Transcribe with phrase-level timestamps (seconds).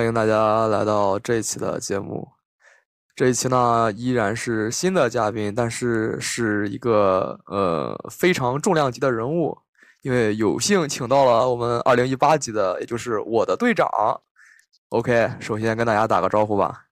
[0.00, 2.26] 欢迎大家来到这一期的节目。
[3.14, 9.58] 这一期呢，依然是新的嘉宾，但是是一个呃非常重量级的人物，
[10.00, 13.86] 因为有幸请到了我们二零一八级的，也就是我的队长。
[14.88, 16.86] OK，首先跟大家打个招呼吧。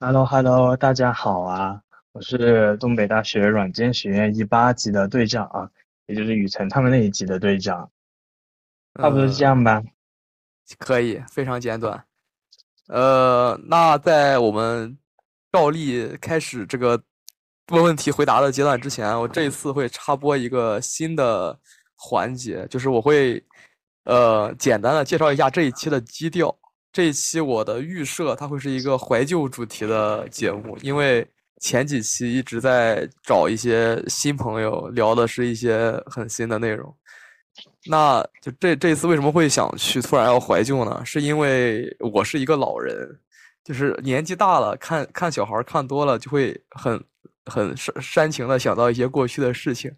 [0.00, 1.82] Hello，Hello，大家好啊！
[2.12, 5.68] 我是东北大学软件学院一八级的队长啊，
[6.06, 7.90] 也就是雨辰他们那一级的队长。
[8.94, 9.82] 差不多是这样吧，
[10.78, 12.04] 可以，非常简短。
[12.88, 14.96] 呃，那在我们
[15.52, 17.02] 照例开始这个
[17.68, 21.58] 问问题回答的阶段之前，我这一次会插播一个新的
[21.96, 23.44] 环节，就是我会
[24.04, 26.56] 呃简单的介绍一下这一期的基调。
[26.92, 31.28] 这一期我的预设它会是一个怀旧主题的节目，因为
[31.60, 36.96] 前几期一直在找一些新朋友聊的是一些很新的内容。
[37.88, 41.02] 那就这这次为什么会想去突然要怀旧呢？
[41.04, 43.18] 是因为我是一个老人，
[43.64, 47.02] 就是年纪大了，看看小孩看多了，就会很
[47.44, 49.92] 很煽煽情的想到一些过去的事情。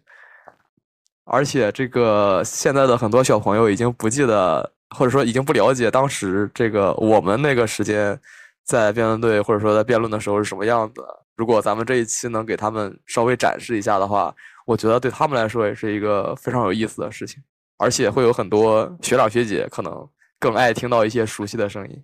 [1.25, 8.19] 而且这个现在的很多小朋友已经不记得，或者说已经不了解当时这个我们那个时间
[8.63, 11.03] 在辩论队或者说在辩论的时候是什么样子。
[11.35, 14.33] 如果咱们这一期能给他们稍微展示一下的话，
[14.65, 17.41] 我觉得对他们来说也是一个非常有意思的事情。
[17.79, 22.03] 而且会有很多学长学姐可能更爱听到一些熟悉的声音。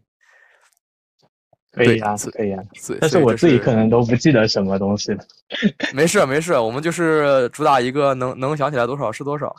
[1.71, 2.63] 可以啊，可以啊。
[3.01, 5.21] 但是我自己可能都不记得什么东西了。
[5.93, 9.53] 没事没事，我们就是主打一个能能想起来多少是多少。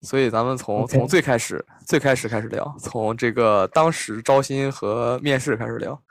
[0.00, 6.02] 所以咱们从从最开始最开始开始聊，从这个当时招新和面试开始聊。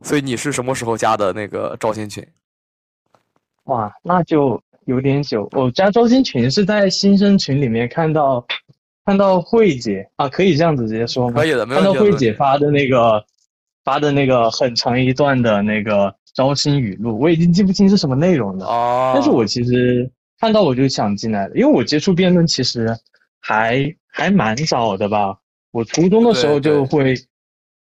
[0.00, 2.26] 所以你是什么时候加的那个招新群？
[3.64, 4.60] 哇，那就。
[4.88, 8.42] 有点久，我加招新群是在新生群里面看到，
[9.04, 11.42] 看到慧姐啊，可以这样子直接说吗？
[11.42, 13.22] 可以的，看到慧姐发的那个，
[13.84, 18.64] 发的那个很长一段的那个招新语录，我已经记不清是什么内容了。
[18.64, 19.12] 哦。
[19.14, 20.10] 但是我其实
[20.40, 22.88] 看到我就想进来了，因为我接触辩论其实
[23.40, 25.36] 还还蛮早的吧。
[25.70, 27.14] 我初中的时候就会，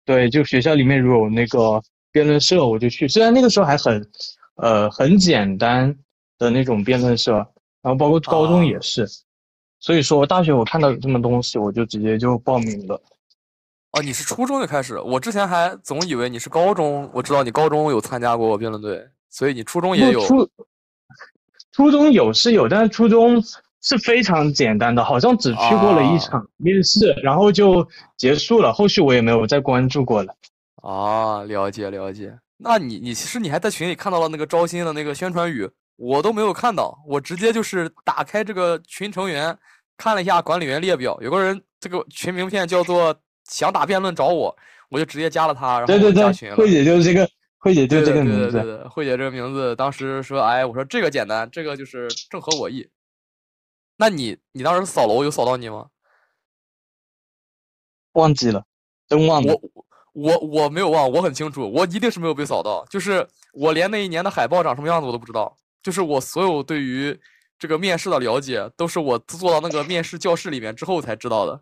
[0.06, 1.82] 对，就学校里面如果有那个
[2.12, 3.06] 辩论社，我就去。
[3.06, 4.03] 虽然那个时候还很，
[4.56, 5.94] 呃，很简单。
[6.39, 7.33] 的那种辩论社，
[7.83, 9.06] 然后包括高中也是，
[9.81, 13.00] 所以说我大学我看到有这么东西，我就直接就报名了。
[13.93, 14.99] 哦，你是初中就开始？
[14.99, 20.21] 我之前还总以为你是高中，我知道你高中有参加过辩论队，所以你初中也有。
[20.27, 20.49] 初
[21.71, 23.41] 初中有是有，但是初中
[23.83, 30.34] 是非常简单的，好像只去过了一场面试，然后就结束了，后续我也没有再关注过了。
[30.83, 32.37] 啊，了解了解。
[32.56, 35.71] 那你你其实你还在群里看到了那个招新的那个宣传语。
[35.97, 39.56] 我都没有看到，我直接就是打开这个群成员，
[39.97, 43.15] 看了一下管理员列表，有个人这个群名片叫做
[43.49, 44.56] “想打辩论找我”，
[44.91, 46.56] 我就直接加了他，然后加群了。
[46.56, 47.28] 慧姐就是这个，
[47.59, 48.87] 慧姐就是这个名字。
[48.91, 52.88] 慧姐这个名字，当时说，哎，我说这个简单，这个就是正合我意。
[53.97, 55.87] 那你你当时扫楼有扫到你吗？
[58.15, 58.65] 忘记了，
[59.09, 59.54] 真忘了。
[60.12, 65.56] 我我我没有忘，我很清楚，我一定是没有被扫到，就是我连那一年的海报长什么样子我都不知道。
[65.84, 67.17] 就是我所有对于
[67.56, 71.61] 这个面试的了解，都是我坐到那个面试教室里面之后才知道的。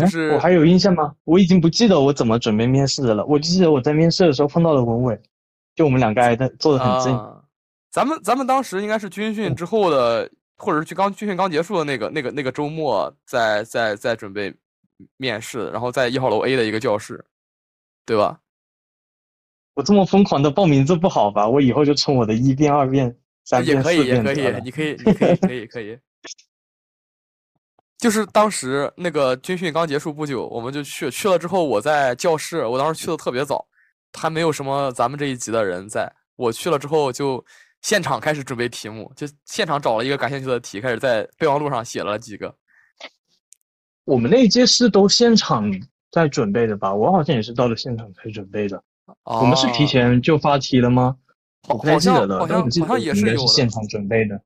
[0.00, 1.14] 就是我还有印象吗？
[1.24, 3.24] 我已经不记得我怎么准备面试的了。
[3.26, 5.20] 我就记得我在面试的时候碰到了文伟，
[5.74, 7.14] 就我们两个挨的坐的很近。
[7.90, 14.52] 咱们咱们当时应该是军训之后的，或者是去刚军训刚结束的那个那个那个周末，在在在准备
[15.18, 17.22] 面试，然后在一号楼 A 的一个教室，
[18.06, 18.40] 对吧？
[19.74, 21.48] 我这么疯狂的报名字不好吧？
[21.48, 23.14] 我以后就称我的一遍、二遍、
[23.44, 25.98] 三遍、四遍也可以，也可以，你可以，你可以，可以，可以。
[27.98, 33.66] 就是当时那个军训刚结束不久，我们就去去了之后，我在教室，我当时去的特别早，
[34.12, 36.12] 还没有什么咱们这一级的人在。
[36.36, 37.44] 我去了之后，就
[37.82, 42.54] 现场开始准备题目，就现场找了一个感兴趣的题，开始在备忘录上写了几个。
[44.04, 45.70] 我们那一届是都现场
[46.10, 46.94] 在准备的吧？
[46.94, 48.82] 我好像也是到了现场才准备的。
[49.24, 51.16] 我们是提前就发题了吗？
[51.66, 54.36] 我不太记得了，好像好像也是有现场准备的。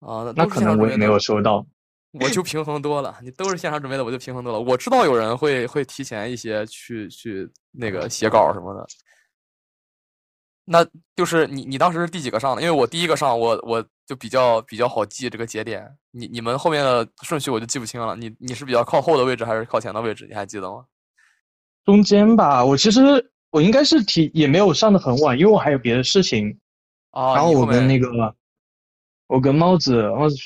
[0.00, 1.64] 啊，那可能我也没有收到。
[2.20, 4.58] 我就平衡多了，你都是现场准备的，我就平衡多了。
[4.58, 8.84] 我知道有人会会提前一些去去那个写稿什么的。
[10.64, 10.84] 那
[11.14, 12.62] 就是你你当时是第几个上的？
[12.62, 15.88] 因为我第一个上，我我就比较比较好记这个节点。
[16.10, 18.16] 你你们后面的顺序我就记不清了。
[18.16, 20.26] 你你是比较靠后的位置还是靠前的位置？
[20.28, 20.84] 你还记得吗？
[21.84, 23.30] 中间吧，我其实。
[23.50, 26.58] 我应该是提也没有上的很晚，因为我还有别的事情。
[27.10, 28.34] 啊，然后我跟那个，
[29.28, 30.36] 我跟帽子帽子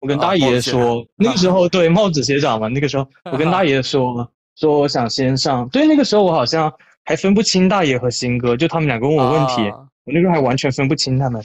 [0.00, 4.26] 我跟大爷说，那个时候对帽子学长嘛，那个时候我跟大爷说
[4.56, 6.72] 说我想先上，对，那个时候我好像
[7.04, 9.62] 还分不清大爷和新哥，就他们俩问我问题，
[10.04, 11.42] 我那时候还完全分不清他们，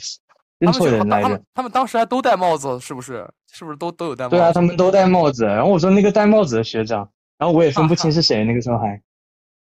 [0.58, 1.40] 认错人来着。
[1.52, 3.28] 他们当时还都戴帽子，是不是？
[3.52, 4.30] 是不是都都有戴帽？
[4.30, 5.44] 对啊，他们都戴帽子。
[5.44, 7.08] 然后我说那个戴帽子的学长，
[7.38, 9.00] 然后我也分不清是谁，那个时候还。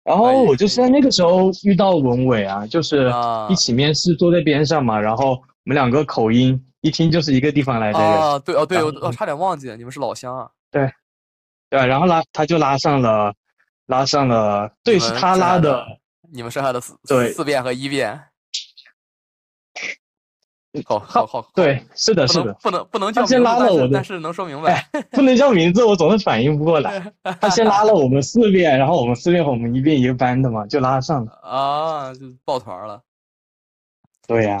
[0.04, 3.10] 然后我就是在那个时候遇到文伟啊，就是
[3.48, 5.00] 一起面试，坐在边上嘛。
[5.00, 8.08] 然后我们两个口音一听就是一个地方来的人。
[8.08, 10.46] 啊，对哦，对，我差点忘记了，你们是老乡啊。
[10.70, 10.92] 对，
[11.70, 13.32] 对，然后拉他就拉上了，
[13.86, 15.82] 拉上了，对，是他拉的。
[16.30, 18.20] 你们剩下的四对四遍和一遍。
[20.84, 27.12] 好好好，对，是的，是的，不能不能叫他先拉了我，但是能说明白，不能叫名字，我总是反应不过来。
[27.40, 33.00] 他先拉了我们四遍，然后我们四遍和我们一遍一个班的嘛，就拉上了啊，就抱团了。
[34.26, 34.58] 对呀，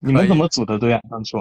[0.00, 1.00] 你们怎么组的队啊？
[1.08, 1.38] 当初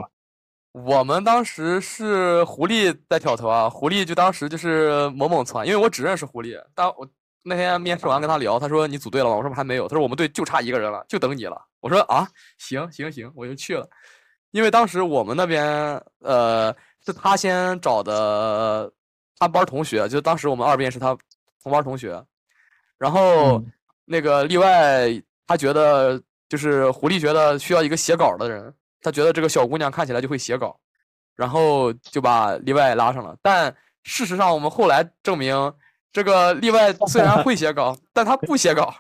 [0.74, 6.60] 我们当时是狐狸在挑头啊，狐狸就当时就是猛猛窜，因为我只认识狐狸。
[6.76, 7.08] 当我
[7.44, 9.36] 那天面试完跟他聊，他说你组队了吗？
[9.36, 9.88] 我说还没有。
[9.88, 11.62] 他说我们队就差一个人了，就等你了。
[11.84, 12.26] 我说啊，
[12.58, 13.86] 行行行，我就去了。
[14.52, 16.74] 因为当时我们那边，呃，
[17.06, 18.90] 是他先找的
[19.38, 21.14] 他班同学，就当时我们二边是他
[21.62, 22.24] 同班同学，
[22.98, 23.62] 然后
[24.06, 25.10] 那个例外，
[25.46, 30.80] 他觉得就是狐狸觉得需要一个写稿的人，他觉得这个小姑娘看起来就会写稿，
[31.36, 33.36] 然后就把例外拉上了。
[33.42, 35.54] 但事实上，我们后来证明，
[36.14, 38.96] 这个例外虽然会写稿，但他不写稿。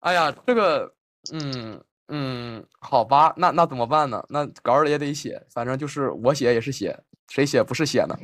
[0.00, 0.90] 哎呀，这个，
[1.30, 1.78] 嗯。
[2.14, 4.22] 嗯，好吧，那那怎么办呢？
[4.28, 6.94] 那稿儿也得写，反正就是我写也是写，
[7.28, 8.14] 谁写不是写呢？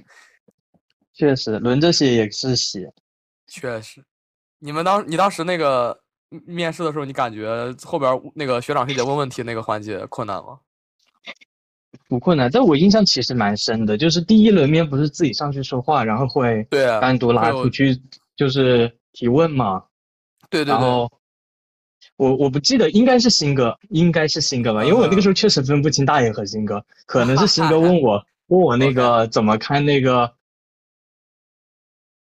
[1.14, 2.93] 确实，轮着写也是写。
[3.46, 4.05] 确实，
[4.58, 5.99] 你们当你当时那个
[6.44, 10.58] 面试的时候，你感觉后边那个学长学姐问问题那个环节困难吗？
[12.11, 17.99] 不困难，在我印象其实蛮深的，就是第一轮面不是自己上去说话，然后会对单独拉出去
[18.37, 19.82] 就是提问嘛？
[20.50, 21.08] 对对对。
[22.19, 30.32] 我我不记得，应该是新哥，应该是新哥吧，因为我那个时候确实分不清大爷和新哥，可能是新哥问我问我那个 怎么看那个，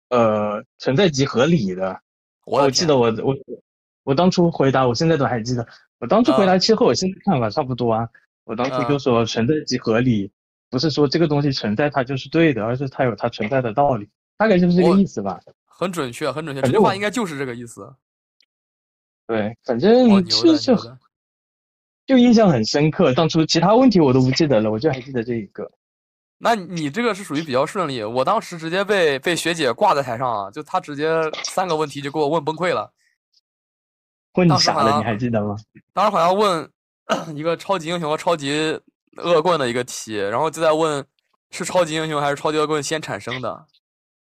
[0.09, 1.97] 呃，存在即合理的。
[2.45, 3.35] 我记得我我
[4.03, 5.65] 我当初回答，我现在都还记得，
[5.99, 8.07] 我当初回答其实和我现在看法差不多啊。
[8.43, 10.29] 我当初就说存在即合理，
[10.69, 15.39] 不是说这个东西存在它就是对的，而是它有它存在的道理，大概就是这个意思吧。
[15.65, 17.91] 很准确，很准确，这句话应该就是这个意思。
[19.27, 20.75] 对，反正就就
[22.05, 23.11] 就印象很深刻。
[23.13, 25.69] 当初其他问题我都不记得了，我就还记得这一个。
[26.37, 28.03] 那你这个是属于比较顺利。
[28.03, 31.09] 我当时直接被被学姐挂在台上啊，就她直接
[31.45, 32.91] 三个问题就给我问崩溃了。
[34.33, 34.97] 问啥了？
[34.97, 35.55] 你还记得吗？
[35.93, 36.69] 当时好像问
[37.35, 38.79] 一个超级英雄和超级
[39.23, 41.03] 恶棍的一个题，然后就在问
[41.49, 43.65] 是超级英雄还是超级恶棍先产生的。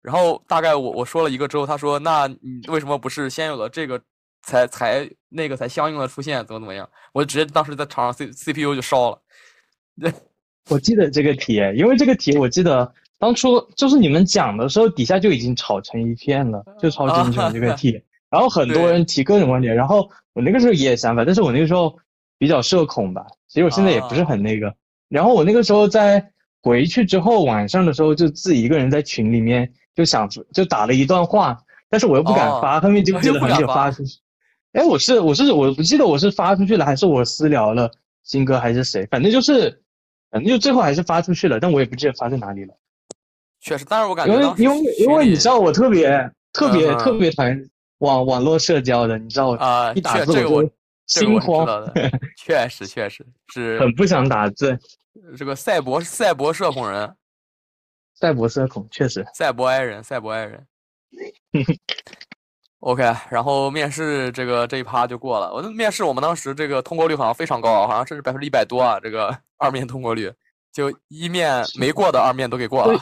[0.01, 4.00] 然后大概我我说了一个之后，他说：“那你为什么不是先有了这个？”
[4.43, 6.88] 才才那个才相应的出现怎么怎么样？
[7.13, 9.21] 我直接当时在场上 C C P U 就烧了。
[10.69, 18.01] 我记得这个题，因为这个题我记得当初就是你们讲的时候，底下就已经吵成一片了，就超级英雄这个题。
[18.30, 21.94] 然后很多人提各种观点，然后我那个时候也有想法，但是我那个时候
[22.37, 24.73] 比较社恐吧，其实我现在也不是很那个。
[25.09, 26.25] 然后我那个时候在
[26.63, 31.57] 回去之后晚上的时候，就自己一个人在群里面就想就打了一段话，
[31.89, 34.19] 但是我又不敢发，后面就记得很久发出去。
[34.73, 37.92] 哎，我是我是我不记得我是发出去了还是我私聊了
[38.23, 39.69] 新哥还是谁，反正就是，
[40.30, 42.73] 反正就最后还是发出去了，但我也不记得发在哪里了。
[43.59, 50.71] 确实，但是我感觉因为因为因为你知道我特别特别特别讨厌网网络社交的，你知道啊，一打字我就
[51.07, 51.68] 心慌。
[52.37, 54.80] 确实确实是很不想打字。
[55.37, 57.13] 这个赛博赛博社恐人，
[58.16, 59.25] 赛博社恐确实。
[59.33, 60.66] 赛博爱人，赛博爱人。
[62.81, 65.54] OK，然后面试这个这一趴就过了。
[65.54, 69.00] 我的面试我们当时这个通过率好像非常高，好像甚至百分之一百多啊。
[69.00, 70.31] 这个 二面通过率，
[70.71, 73.00] 就一面没过的二面都给过了。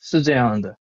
[0.00, 0.76] 是这样的。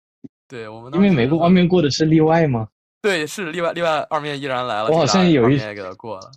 [0.48, 2.66] 对我们因为没过二面过的是例外吗？
[3.02, 4.88] 对，是例外，例外二面依然来了。
[4.88, 6.30] 我好像有一面给他过了，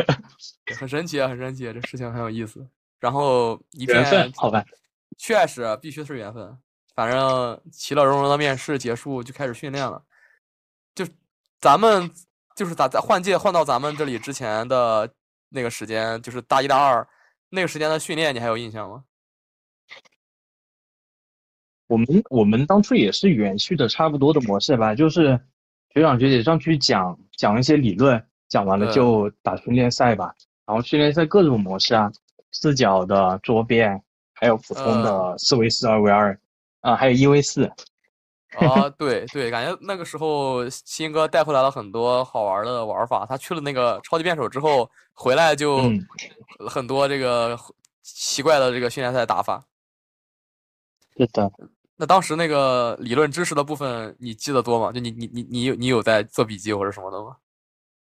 [0.78, 2.64] 很神奇啊，很神奇，这事情很有意思。
[3.00, 4.62] 然后一片好吧，
[5.16, 6.54] 确实必须是缘分。
[6.94, 10.02] 反正其乐融融的面试结束，就开始训练了。
[11.60, 12.10] 就咱们
[12.54, 15.08] 就是咋在换届换到咱们这里之前的
[15.48, 17.06] 那个时间，就是大一大二
[17.48, 19.04] 那个时间的训练，你还有印象吗？
[21.86, 25.40] 我们我们当初也是延续的差不多的模式吧，就是
[25.94, 30.34] 学长学姐上去讲讲一些理论，讲完了就打训练赛吧。
[30.66, 32.10] 然后训练赛各种模式啊，
[32.50, 34.02] 四角的、桌边，
[34.34, 36.36] 还有普通的四 v 四、二 v 二，
[36.80, 37.70] 啊，还有一 v 四。
[38.56, 43.26] 啊， 对对，感觉那个时候新哥带回来了很多好玩的玩法。
[43.26, 45.82] 他去了那个超级辩手之后，回来就
[46.68, 47.58] 很多这个
[48.02, 49.64] 奇怪的这个训练赛打法。
[51.16, 51.50] 是的。
[51.96, 54.92] 那当时那个理论知识的部分，你记得多吗？
[54.92, 57.36] 就你你你你有你有在做笔记或者什么的吗？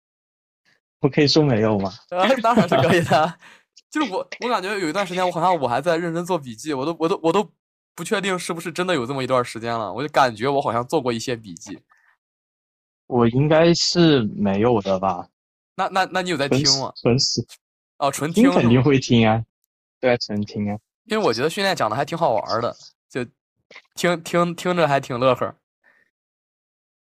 [1.00, 1.90] 我可以说没有吗？
[2.10, 3.38] 啊，当然是可以的。
[3.90, 7.50] 就是我，我感觉有一段时间，我好像我还在认真做笔记，我都我都我都。
[7.96, 11.76] 不确定是不是真的有这么一段时间了，我就感觉我好像做过一些笔记。
[13.06, 15.28] 我应该是没有的吧？
[15.74, 16.92] 那那那你有在听吗？
[16.96, 17.44] 纯死
[17.98, 19.42] 哦，纯听肯定会听啊，
[19.98, 20.78] 对，纯听啊。
[21.04, 22.76] 因为我觉得训练讲的还挺好玩的，
[23.08, 23.24] 就
[23.94, 25.56] 听听听着还挺乐呵。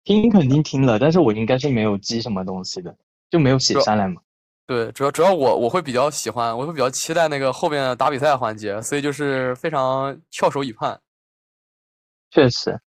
[0.06, 2.96] 听肯定听了，但是我应该是没有记什么东西的，
[3.30, 4.22] 就没有写下来嘛。
[4.70, 11.02] 对，主要主要我我会比较喜欢，我会比较期待那个后面打比赛环节，所以就是非常翘首以盼。
[12.30, 12.80] 确实，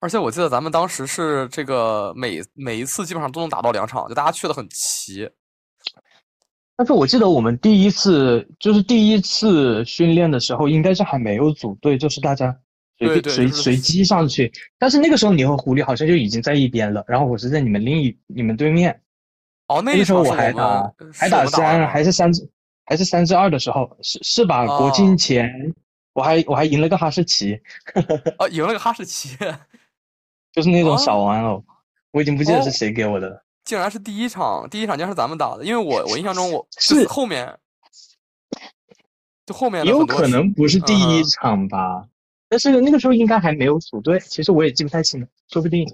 [0.00, 5.30] 而且我记得咱们当时是这个每每一次基本上都能打到两场，就大家去的很齐。
[6.74, 12.52] 但是我记得我们第一次就是第一次训练的时候，应该是还没有组队，就是大家
[12.98, 14.52] 随随随机上去。
[14.76, 19.00] 但是那个时候你和狐狸好像就已经在一边了，然后我是在你们另一你们对面。
[19.66, 22.30] 哦，那时候我还打，还打三，还是三，
[22.84, 24.66] 还是三至二的时候，是是吧？
[24.66, 25.74] 国庆前，
[26.12, 27.58] 我还我还赢了个哈士奇，
[28.38, 29.36] 哦，赢了个哈士奇，
[30.52, 31.64] 就是那种小玩偶，
[32.12, 33.44] 我已经不记得是谁给我的了。
[33.64, 37.58] 竟然是第一场，第一场竟然是咱们打的，因为我我印象中我 是后面，
[39.46, 42.06] 就后面有可能不是第一场吧？
[42.50, 45.86] 但是那个时候应该还没有组队，其实我也记不太清了，说不定。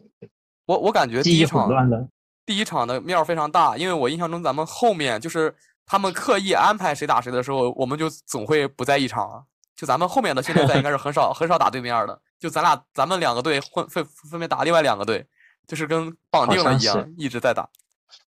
[0.67, 2.09] 我我感觉第一场乱的。
[2.51, 5.55] 第一场的面儿非常大，因为我印象中咱们后面就是
[5.87, 9.47] 他们刻意安排谁打谁的时候，我们就总会不在一场。
[9.77, 15.25] 就咱们后面的训练赛应该是很少很少打对面的，就咱俩咱们两个队混分分别打另外两个队，
[15.69, 17.69] 就是跟绑定了一样一直在打。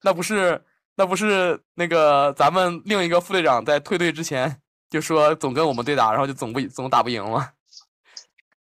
[0.03, 0.63] 那不是
[0.95, 4.57] 那不是那个咱们另一个副队长在退队之前
[4.89, 7.49] 就说总跟我们对打，然后就总不总打不赢吗？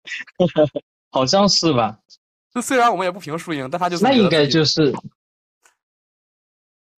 [1.11, 1.97] 好像是吧？
[2.53, 4.93] 就虽然我们也不评输赢，但他就那应该就是。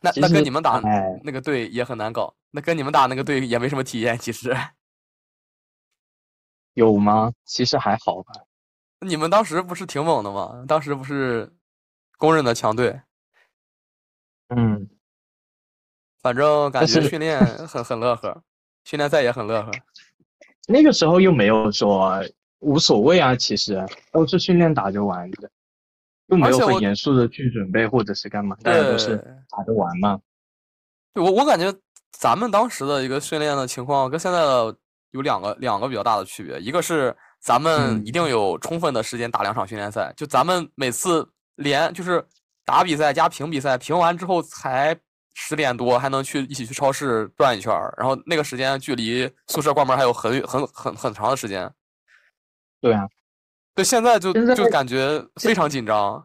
[0.00, 0.80] 那那跟你们打
[1.22, 4.56] 那个队也很难搞，那跟你们打那个队也没什么体验，其实
[6.74, 7.32] 有吗？
[7.44, 8.32] 其实还好吧。
[9.00, 10.64] 你们当时不是挺猛的吗？
[10.66, 11.52] 当时不是
[12.16, 13.00] 公认的强队。
[14.48, 14.88] 嗯，
[16.22, 17.38] 反正感觉训练
[17.68, 18.42] 很很乐呵，
[18.84, 19.70] 训练赛也很乐呵。
[20.66, 22.22] 那个时候又没有说
[22.60, 25.50] 无所谓啊，其实都是训练打着玩的。
[26.30, 29.16] 就没有很严肃的去准备或者是干嘛，大家都是
[29.50, 30.20] 打着玩嘛。
[31.14, 31.74] 我我感觉
[32.12, 34.76] 咱们当时的一个训练的情况跟现在的
[35.10, 42.24] 有两个两个比较大的区别，一个是咱们一定有充分的时间打两场训练赛，就咱们每次连就是
[42.64, 44.96] 打比赛加评比赛，评完之后才
[45.34, 51.68] 十点多还能去一起去超市转一圈，然后那个时间距离宿舍关门还有很很很很长的时间。
[52.80, 53.08] 对啊。
[53.80, 56.22] 对，现在就就感觉非常紧张。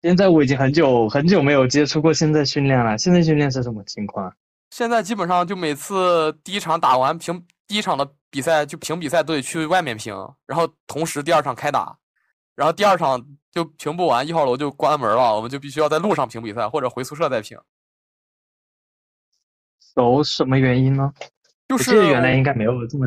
[0.00, 2.96] 现在我已经很久很久没有接触过现在训练了。
[2.96, 4.34] 现在训练是什么情况？
[4.70, 10.14] 现在基本上就每次第一场打完评第一场的比赛就评比赛都得去外面评，
[10.46, 11.94] 然后同时第二场开打，
[12.54, 13.22] 然后第二场
[13.52, 17.58] 就评不完，一号楼就关门了，我们就必须要在路上评比赛或者回宿舍再评。
[19.96, 21.12] 有什么原因呢？
[21.68, 23.06] 就是原来应该没有这么。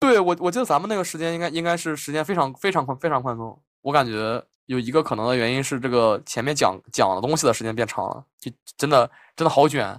[0.00, 3.60] 对我，我记得咱们那个时间应该应该是时间非常非常宽非常宽松。
[3.82, 9.98] 我感觉有一个可能的原因是这个前面讲讲的东西的时间变长了，就真的真的好卷，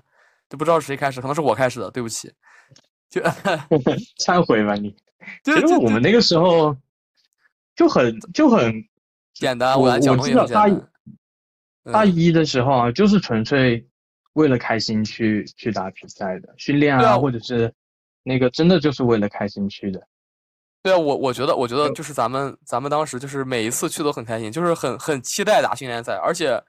[0.50, 2.32] 就不知道是谁开始，可能是我开始的，对不起。
[3.10, 3.20] 就
[4.24, 4.96] 忏悔吧你。
[5.44, 6.76] 其实我们那个时候
[7.76, 8.74] 就很就很
[9.34, 10.82] 简单，我我记得大一
[11.92, 13.86] 大一的时候啊，就是纯粹
[14.34, 17.74] 为了开心去去打比赛的训练啊，或者是。
[18.24, 20.02] 那个真的就是为了开心去的，
[20.84, 26.62] 对啊，我我觉得，我觉得就是咱们咱们当时就是每一次去都很开心，就是很很期待打训练赛，而且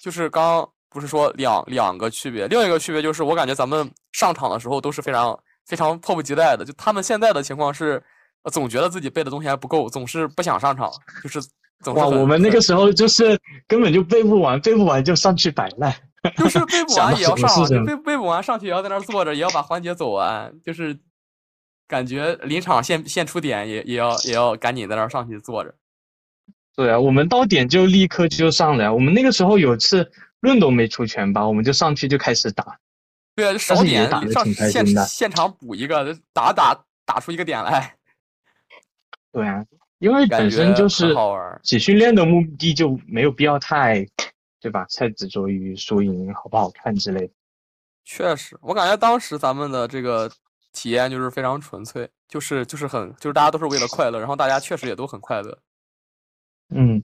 [0.00, 8.02] 就是刚不是说两两个区别，另一个区别就是我感觉咱们上场的时候都是非常非常迫不及待的，就他们现在的情况是
[8.52, 10.90] 总觉得自己背的东西还不够，总是不想上场，
[11.22, 11.40] 就是
[11.82, 15.94] 总哇，我们那个时候就是根本就背不完，背不完就上去摆烂。
[16.36, 20.52] 就是背不 完也要上，背背不完上去也要在那儿坐着，也要把环节走完。
[20.62, 20.98] 就是
[21.86, 25.74] 感觉临场现现出点也也要也要赶紧在那儿上去坐着。
[26.76, 28.90] 对啊，我们到点就立刻就上来。
[28.90, 32.78] 我们那个时候有次论都没出全吧，我们就上去就开始打。
[33.36, 37.94] 对，啊，少点上现现场补一个，打打打出一个点来。
[39.32, 39.64] 对啊，
[39.98, 41.14] 因为本身就是
[41.62, 44.06] 只训练的目的就没有必要太，
[44.64, 44.86] 对吧？
[44.96, 47.34] 太执着于输赢好不好看之类的。
[48.02, 50.30] 确实，我感觉当时咱们的这个
[50.72, 55.58] 体验就是非常纯粹，就是就是很就是大家都是为了快乐，然后大家确实也都很快乐。
[56.70, 57.02] 嗯。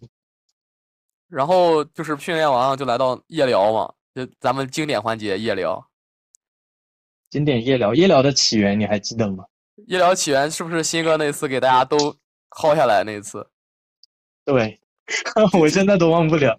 [1.28, 5.86] 然后就是训练完了就来到夜聊嘛，就咱们经典环节夜聊。
[7.28, 9.44] 经典夜聊，夜聊的起源你还记得吗？
[9.86, 12.16] 夜聊起源是不是新哥那次给大家都
[12.48, 13.46] 薅下来那一次？
[14.46, 14.80] 对，
[15.60, 16.58] 我现在都忘不了。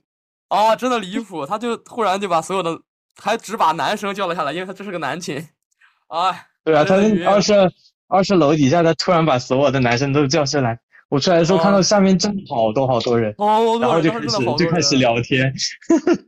[0.51, 1.45] 啊，真的离谱！
[1.45, 2.77] 他就突然就把所有的，
[3.15, 5.47] 还只把男生叫了下来，因为他这是个男寝。
[6.07, 7.53] 啊，对啊，他二十
[8.09, 10.77] 二十楼底下，他突然把所有的男生都叫下来。
[11.07, 14.27] 我出来的时候看到下面站好多好多人，然后就开始
[14.57, 15.53] 就开始聊天，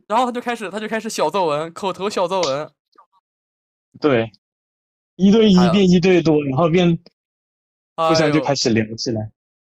[0.08, 2.70] 然后他就开始他就开始小作文，口头小作文。
[4.00, 4.30] 对，
[5.16, 6.98] 一对一变一对多，然后变
[7.94, 9.30] 互相就开始聊起来。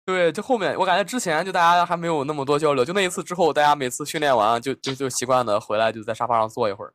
[0.05, 6.93] 对，就后面我感觉之前就大家还没有那么多交流，就那一次之后，大家每次训练完就就就习惯的回来就在沙发上坐一会儿。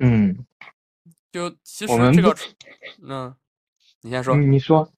[0.00, 0.44] 嗯，
[1.30, 2.34] 就其实这个，
[3.06, 3.34] 嗯，
[4.00, 4.90] 你先说，你说。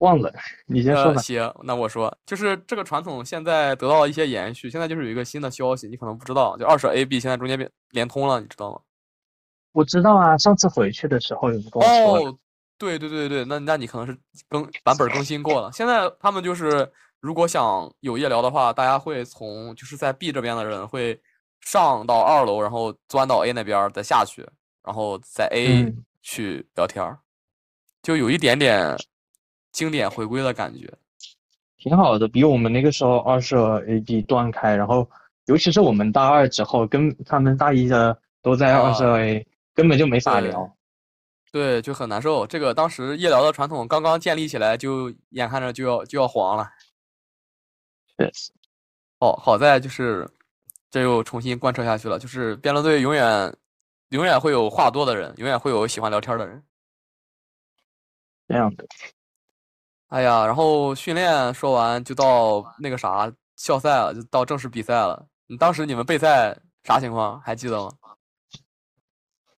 [0.00, 0.30] 忘了，
[0.66, 1.22] 你先说吧。
[1.22, 4.68] 行，那我说，就是这个传统现在得到了一些延续。
[4.68, 8.80] 现在就是有一个新的消息，你可能不知道，就二手 AB 现在中间变连通了，你知道吗？
[9.72, 12.28] 我知道啊，上次回去的时候有跟我说。
[12.28, 12.38] 哦，
[12.78, 14.16] 对对对对，那那你可能是
[14.48, 15.70] 更版本更新过了。
[15.72, 16.90] 现在他们就是
[17.20, 21.20] 如果想有夜聊的话，大家会从就是在 B 这边的人会
[21.60, 24.46] 上到二楼，然后钻到 A 那边再下去，
[24.84, 27.16] 然后在 A 去聊天
[28.02, 28.96] 就有一点点。
[29.72, 30.90] 经典回归的感觉，
[31.76, 35.06] 挺好的，比我们那个时候二社 A B 断开，然后
[35.44, 40.74] 尤其是我们大二之后，跟他们大一的都在二社 A，根本就没法聊，
[41.56, 42.46] 对，就很难受。
[42.46, 46.68] 这个当时夜聊的传统刚刚建立起来，就眼看着就要就要黄了。
[48.18, 48.52] 确实，
[49.18, 50.30] 好好在就是
[50.90, 53.56] 这又重新贯彻下去了，就是辩论队永远
[54.10, 56.62] 永远会有话多的人，永远会有喜欢聊天的人。
[58.46, 58.86] 这样的。
[60.08, 65.26] 哎呀，然后训练说完就到那个啥校赛了，就到正式比赛了。
[65.46, 67.40] 你当时你们备赛啥情况？
[67.40, 67.90] 还记得吗？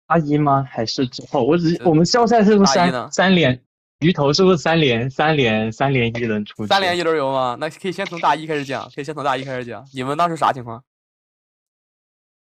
[0.08, 0.66] 大一吗？
[0.68, 1.44] 还是之后？
[1.44, 3.62] 我只我们校赛是不是三三连？
[4.00, 6.64] 鱼头是不是三连三连三连一轮出？
[6.66, 7.56] 三连一轮游吗？
[7.58, 9.84] 那可以先从大一开始讲，可以先从大一开始讲。
[9.92, 10.82] 你们当时啥情况？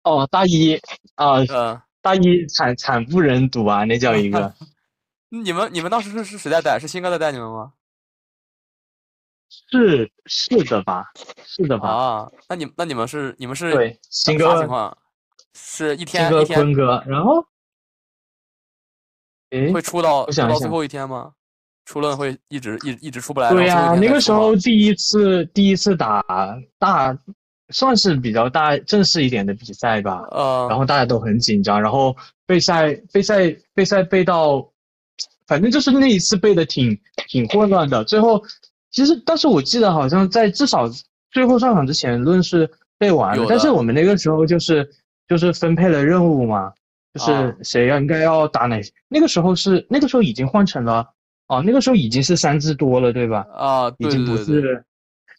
[0.04, 0.80] 哦，大一
[1.16, 4.54] 啊，嗯，大一惨惨不忍睹啊，那叫一个。
[5.30, 6.78] 你们你们当时是是谁在带？
[6.80, 7.74] 是新哥在带你们吗？
[9.72, 11.12] 是是的吧，
[11.44, 11.90] 是的吧？
[11.90, 14.96] 啊，那你那你们是你们是对新哥情况？
[15.54, 17.46] 是一天一天坤哥，然后，
[19.52, 21.32] 哎，会出到到最后一天吗？
[21.86, 23.50] 出论会一直一一直出不来？
[23.50, 26.24] 对呀，那个时候第一次第一次打
[26.78, 27.18] 大，
[27.70, 30.26] 算是比较大正式一点的比赛吧。
[30.32, 34.66] 呃，然后大家都很紧张，然后备赛备赛备赛备到，
[35.48, 38.42] 反正就是那一次备的挺挺混乱的，最后。
[38.94, 40.86] 其实，但是我记得好像在至少
[41.32, 43.46] 最后上场之前，论是背完了。
[43.48, 44.86] 但是我们那个时候就是
[45.32, 46.74] 就是分配了任务嘛，
[47.14, 48.92] 就是谁要应该要打哪些。
[49.08, 51.08] 那个时候是那个时候已经换成了
[51.48, 53.48] 哦，那个时候已经是三字多了，对吧？
[53.54, 54.84] 啊，已经不是，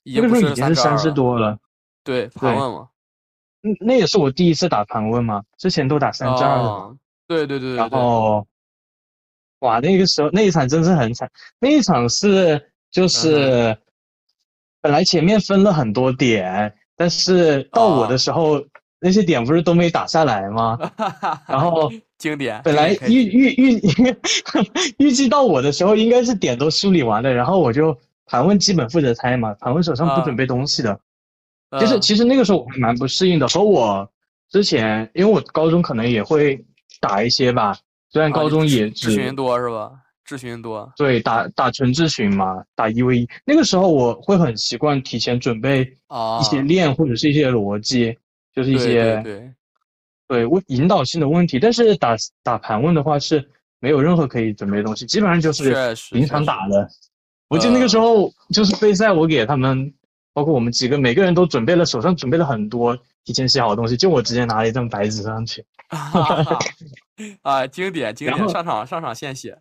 [0.03, 1.59] 那个时候已经是三字多了。
[2.03, 2.89] 对，盘问嘛。
[3.63, 6.97] 嗯，那也是我第一次打盘问嘛，之前都打三字二的。
[7.29, 7.77] 对对对。
[7.77, 8.47] 然后，
[9.59, 12.69] 哇，那个时候那一场真是很惨，那一场是。
[12.93, 13.75] 就是
[14.83, 18.63] 本来前面分了很多点，但是到我的时候，
[19.03, 20.79] 那些点不是都没打下来吗？
[21.49, 24.17] 然后经典本来预预预
[24.99, 30.99] 预计到我的时候，应该是点都梳理完了，然后我就盘问基本负责猜嘛，盘问手上不准备东西的。
[31.81, 34.09] 就是其实那个时候我还蛮不适应的，和我
[34.51, 36.65] 之前，因为我高中可能也会
[37.01, 37.77] 打一些吧，
[38.11, 39.91] 虽然高中也咨询多是吧？
[40.29, 43.29] 咨询多，对，打打纯咨询嘛，打一 v 一。
[43.45, 45.81] 那个时候我会很习惯提前准备
[46.41, 48.17] 一些练或者是一些逻辑，
[48.55, 49.53] 就是一些对
[50.29, 51.59] 对问引导性的问题。
[51.59, 53.47] 但是打打盘问的话是
[53.81, 56.89] 没有任何可以准备的东西，基本上就是临场打的。
[57.49, 59.93] 我记得那个时候就是备赛，我给他们，
[60.33, 65.63] 包括我们几个，每个人都准备了手上准备了很多提前写好的东西，就我直接拿了一张白纸上去。
[67.43, 69.59] 啊，经典经典，上场上场现写。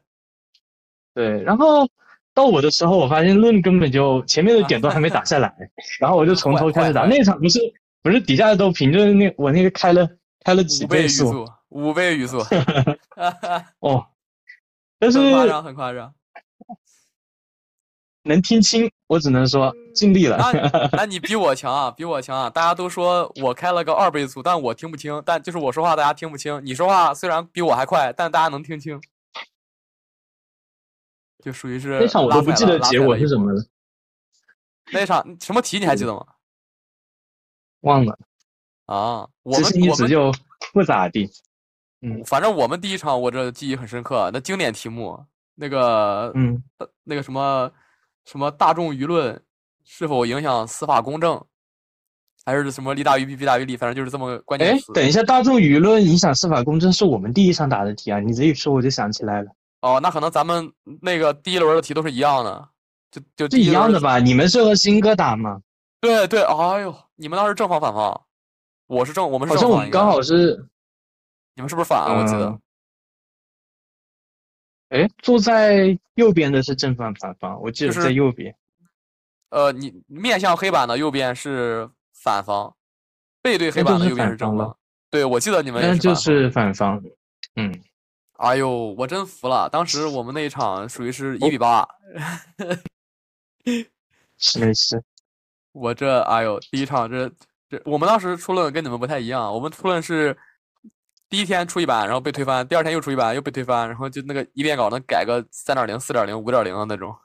[1.13, 1.85] 对，然后
[2.33, 5.53] 到我的时候，我发现论根本就前面的点都还没打下来，
[5.99, 7.05] 然后我就从头开始打。
[7.05, 7.59] 那场不是
[8.01, 10.09] 不是底下都评论那我那个开了
[10.43, 11.45] 开了几倍语速？
[11.69, 12.39] 五倍语速。
[13.79, 14.07] 哦，
[14.99, 16.13] 但是很夸张，很夸张。
[18.23, 20.37] 能听清，我只能说尽力了。
[20.37, 22.49] 那 那你比我强啊，比我强啊！
[22.49, 25.21] 大家都说我开了个二倍速，但我听不清。
[25.25, 29.01] 但就是我说话大家听不清，你说话虽然比我还快，但大家能听清。
[31.43, 33.65] 就属于是那场我都不记得结果是什么了。
[34.91, 36.23] 那场什么题你还记得吗？
[37.81, 38.17] 忘了。
[38.85, 40.31] 啊，我们一直就
[40.73, 41.29] 不咋地。
[42.01, 45.23] 嗯，反正我们第一场我这记忆很深刻，那经典题目，
[45.55, 46.61] 那个嗯，
[47.03, 47.71] 那个什么。
[48.23, 49.41] 什么大众舆论
[49.83, 51.43] 是否影响司法公正，
[52.45, 54.91] 还是什么利大于弊，弊大于利，反正就是这么关键词。
[54.91, 58.19] 哎，等一下，大众舆论影响司法公正是我们第一场打的题啊！
[58.19, 59.51] 你这一说，我就想起来了。
[59.81, 62.69] 哦，那可能咱们那个第一轮的题都是一样的，
[63.35, 64.19] 就就一样的吧？
[64.19, 65.59] 你们是和新哥打吗？
[65.99, 68.19] 对对，哎呦，你们当时正方反方，
[68.87, 70.67] 我是正，我们是好像我们刚好是，
[71.53, 71.99] 你们是不是反？
[71.99, 72.59] 啊我记得。
[74.89, 78.55] 哎，坐在右边的是正方反方，我记得在右边。
[79.49, 82.75] 呃，你面向黑板的右边是反方，
[83.39, 84.75] 背对黑板的右边是正方。
[85.11, 86.99] 对，我记得你们是就是反方。
[87.55, 87.71] 嗯。
[88.37, 89.69] 哎呦，我真服了！
[89.69, 91.87] 当时我们那一场属于是一比八。
[94.59, 95.03] 没事。
[95.71, 97.29] 我这哎呦，第一场这
[97.69, 100.37] 这，我们当时出论跟你们不太一样，我们出论是。
[101.29, 107.15] 第一天出一版，然后被推翻；第二天又出一版，又被推翻，然后就那个一遍稿能改个三点零、四点零、五点零的那种，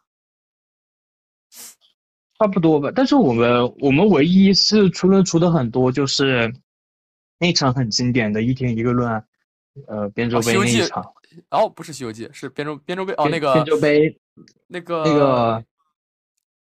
[2.39, 2.93] 差不多吧。
[2.95, 6.55] 但是我们我们唯一是出论出的很多，就是
[7.41, 9.11] 那场很经典的一天一个论，
[9.89, 11.05] 呃，边州杯那一场。
[11.51, 14.17] 哦，不是西游记，是边州边州杯哦，那个边州杯
[14.69, 15.65] 那个那个，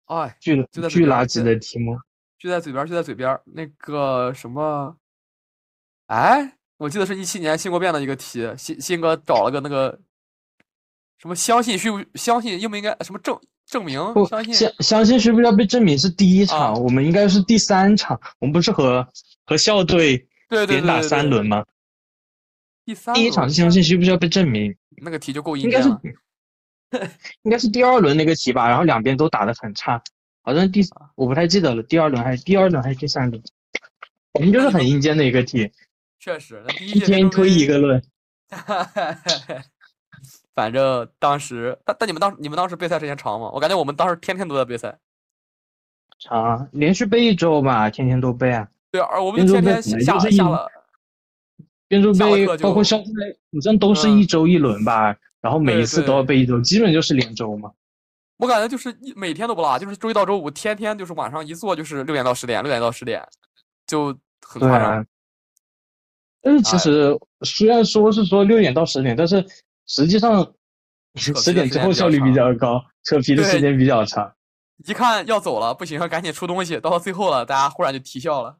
[0.06, 0.56] 哎，巨
[0.90, 1.98] 巨垃圾的题目，
[2.38, 4.96] 就在嘴边，就在嘴边，那个什么，
[6.06, 6.56] 哎。
[6.76, 9.96] 我记得是一七年新国辩的一个题，新新哥找了个那个
[11.18, 13.96] 什么相信需不相信应不应该什么证证明
[14.28, 19.06] 相信相相信需不需要被证明是第一场，我们应该是第三场，我们不是和
[19.46, 20.26] 和校队
[20.66, 21.64] 连打三轮吗？
[22.84, 25.88] 第三第一场是相信需不需要被证明，那个题就够应该是
[27.42, 30.02] 应该是第二轮那个题吧，然后两边都打得很差，
[30.42, 30.80] 好像第
[31.14, 33.42] 我不太记得了，第二轮还是第二轮还是第三轮，
[34.32, 35.72] 反正就是很阴间的一个题。
[36.20, 38.02] 确实，那第一天推一个论。
[40.54, 43.50] 反正当时，但但你们当你们当时备赛时间长吗？
[43.52, 44.96] 我感觉我们当时天天都在备赛。
[46.18, 48.68] 长，连续备一周吧，天天都备啊。
[48.92, 50.70] 对啊，我们天天下下了。
[51.88, 53.10] 编注备包括校赛，
[53.52, 55.14] 好像都是一周一轮吧。
[55.44, 57.70] 然后每一次都要背一周，基本就是连周嘛。
[58.38, 63.22] 我感觉就是一每天都不落，就是周一到周五，天天就是晚上一坐就是六点到十点，六点到十点，
[63.86, 64.06] 就
[64.40, 65.06] 很夸张。
[66.40, 69.46] 但是其实虽然说是说六点到十点，但是
[69.86, 70.54] 实际上
[71.16, 74.34] 十点之后效率比较高，扯皮的时间比较长。
[74.86, 76.80] 一看要走了，不行，赶紧出东西。
[76.80, 78.56] 到最后了，大家忽然就提笑了。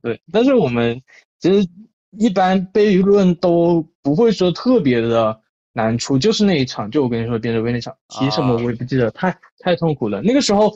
[0.00, 1.02] 对，但是我们
[1.40, 1.68] 其实
[2.12, 10.20] 一般背舆论都不会说特别的难出，就是那一场，就我跟你说编者杯那场，题什么我也不记得，太太痛苦了。
[10.22, 10.70] 那个时候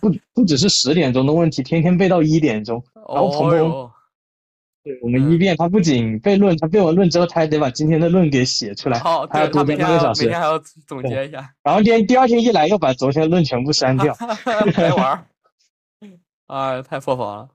[0.00, 3.90] 不 不不只是十点钟的问题，天天背到一点钟，然后鹏鹏。
[5.02, 11.52] 我们一辩，他不仅背论，他背完论之后，他还得把今天的论给写出来，他要多背半个小时，每天还要总结一下。
[11.62, 14.16] 然后第第二天一来，又把昨天的论全部删掉，
[14.76, 15.26] 来玩儿。
[16.46, 17.48] 哎，太破防了。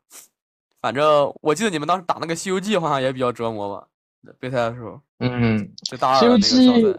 [0.80, 3.88] 反正我记得你们当时打那个《西游记》好像也比较折磨吧？
[4.40, 5.00] 备赛的时候。
[5.20, 5.72] 嗯。
[5.84, 6.96] 就大二那个时西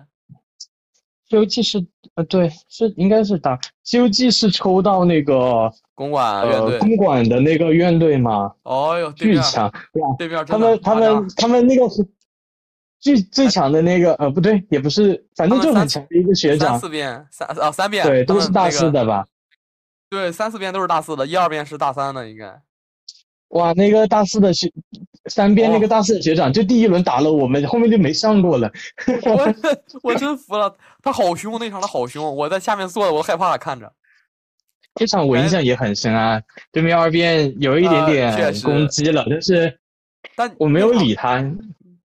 [1.29, 1.85] 游记是
[2.15, 8.55] 呃对是应该是打西游记是抽到那个公馆呃公馆的那个院队嘛？
[8.63, 9.73] 哦哟，巨强
[10.19, 12.07] 对面他们他们他们那个是
[13.01, 19.27] 最 最强的那个呃不对也不是反正就很强的一个学长三四遍三啊三遍对都是大四的吧？
[20.11, 22.63] 对三四遍都是大四的，一二遍是大三的应该。
[23.49, 24.71] 哇，那个大四的学
[25.27, 28.71] 三边那个大四的学长，就第一轮打了我们，后面就没上过了。
[29.25, 29.55] 我
[30.11, 33.91] 我真服了，他好凶，那场他好凶，我在下面坐着，我害怕看着。
[34.95, 39.79] 这场我印象也很深啊，对面二边有一点点攻击了，但是
[40.37, 41.43] 但我没有理他。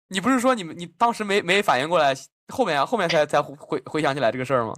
[0.07, 2.15] 你不是说你们你当时没没反应过来，
[2.47, 4.73] 后面后面才才回回想起来这个事儿吗？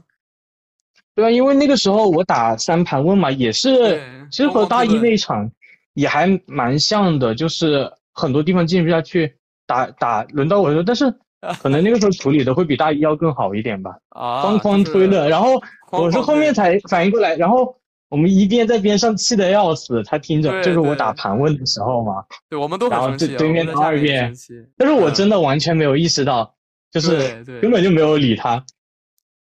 [1.14, 4.02] 对啊，因为那个时候我打三盘问嘛，也是
[4.32, 5.50] 其实和大一那场。
[5.94, 11.13] 也还蛮像的，就是很多地方进不下去，打打轮到我的时候，但是
[11.62, 13.97] 可能那个时候 处理的会比大一要更好一点吧。
[14.10, 17.76] 啊，哐哐推的，然后我是后面才反应过来，然后
[18.10, 22.24] 我们一边在边上气得要死，他听着，就是我打盘问的时候嘛。
[22.50, 24.34] 对，我们都然后对对面的二边，
[24.78, 26.54] 但是我真的完全没有意识到，
[26.91, 28.63] 就是根本就没有理他，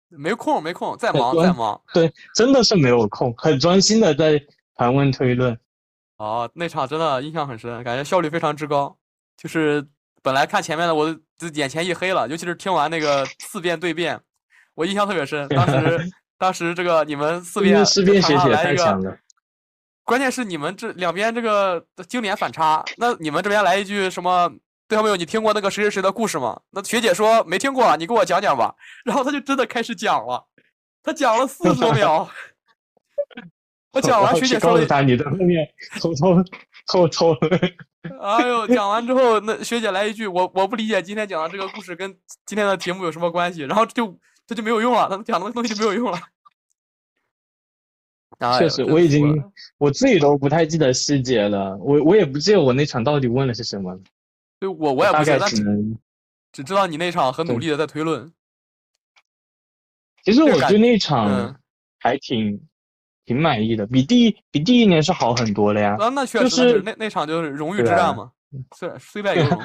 [0.09, 1.80] 没空没空，在忙在忙。
[1.92, 4.40] 对，真的是没有空，很专心的在
[4.76, 5.59] 盘问推论。
[6.20, 8.94] 哦，那场真的印象很深，感觉效率非常之高。
[9.37, 9.85] 就是
[10.22, 14.20] 本来看前面的，我都眼前一黑了，尤其是听完那个四辩对辩，
[14.74, 15.48] 我印象特别深。
[15.48, 16.11] 当时。
[16.40, 19.14] 当时这个你们四辩四辩学姐太强了，
[20.04, 22.83] 关键是你们这两边这个经典反差。
[22.96, 24.50] 那你们这边来一句什么？
[24.88, 26.59] 对方没有，你听过那个谁谁谁的故事吗？
[26.70, 28.74] 那学姐说没听过，你给我讲讲吧。
[29.04, 30.46] 然后他就真的开始讲了，
[31.02, 32.26] 他讲了四十多秒。
[33.92, 35.68] 他讲完，学姐说了他你在后面
[36.00, 36.42] 偷偷
[36.87, 37.37] 偷偷。
[38.20, 44.18] 哎呦，讲完之后，那学姐来一句，我我不理解今天讲的这个故事跟今天的题目有什么关系，然后就。
[44.46, 46.18] 这就没有用了，他们讲的东西就没有用了。
[48.59, 49.40] 确实，我已经
[49.79, 53.96] 我自己都不太记得细节了，我我也不记得我那场到底问了是什么。
[54.59, 55.62] 对，我我也不记得，只
[56.50, 58.33] 只知道你那场很努力的在推论。
[60.24, 61.57] 其实我对那场
[62.00, 62.61] 还挺
[63.31, 65.97] 挺满意的，比第比第一年是好很多了呀。
[66.01, 68.33] 啊，那确实，那那场就是荣誉之战嘛，
[68.77, 69.62] 虽虽败犹荣。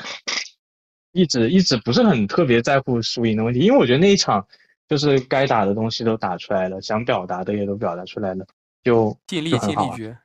[1.13, 4.45] 一直一直不是很特别在乎输赢的问题，因为我觉得那一场。
[4.87, 8.45] 就是该打的东西都打出来了，想表达的也都表达出来了，
[8.83, 10.15] 就尽力尽力绝。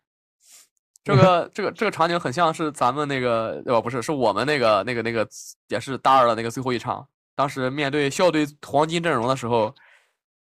[1.03, 5.27] 这个 这个这个场景很像是咱们那个哦，不是，是我们那个那个那个
[5.69, 9.75] 也是大二的那个最后一场，当时面对校队黄金阵容的时候，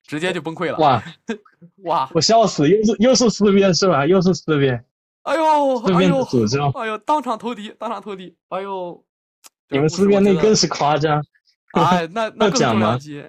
[0.06, 0.78] 直接就崩溃了。
[0.78, 1.02] 哇
[1.84, 2.10] 哇！
[2.14, 4.06] 我笑死，又是又是四边是吧？
[4.06, 4.84] 又是四边。
[5.22, 6.24] 哎呦哎呦！
[6.24, 6.70] 诅咒！
[6.78, 8.34] 哎呦，当场投敌，当场投敌！
[8.50, 9.04] 哎呦，
[9.68, 11.20] 你们四边那更是夸张。
[11.72, 13.24] 哎，那 那更重量级。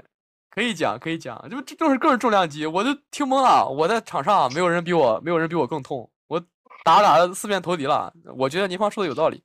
[0.52, 3.68] 可以讲，可以讲，就这就是更是重量级，我就听懵了。
[3.68, 6.10] 我在场上，没有人比我，没有人比我更痛。
[6.28, 6.40] 我
[6.84, 9.44] 打打着四面投敌了，我觉得倪芳说的有道理。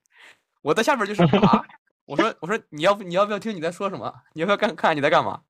[0.63, 1.65] 我在下面就是 啊，
[2.07, 4.13] 我说我说你要不你要不要听你在说什么？
[4.35, 5.41] 你要不要看看你在干嘛？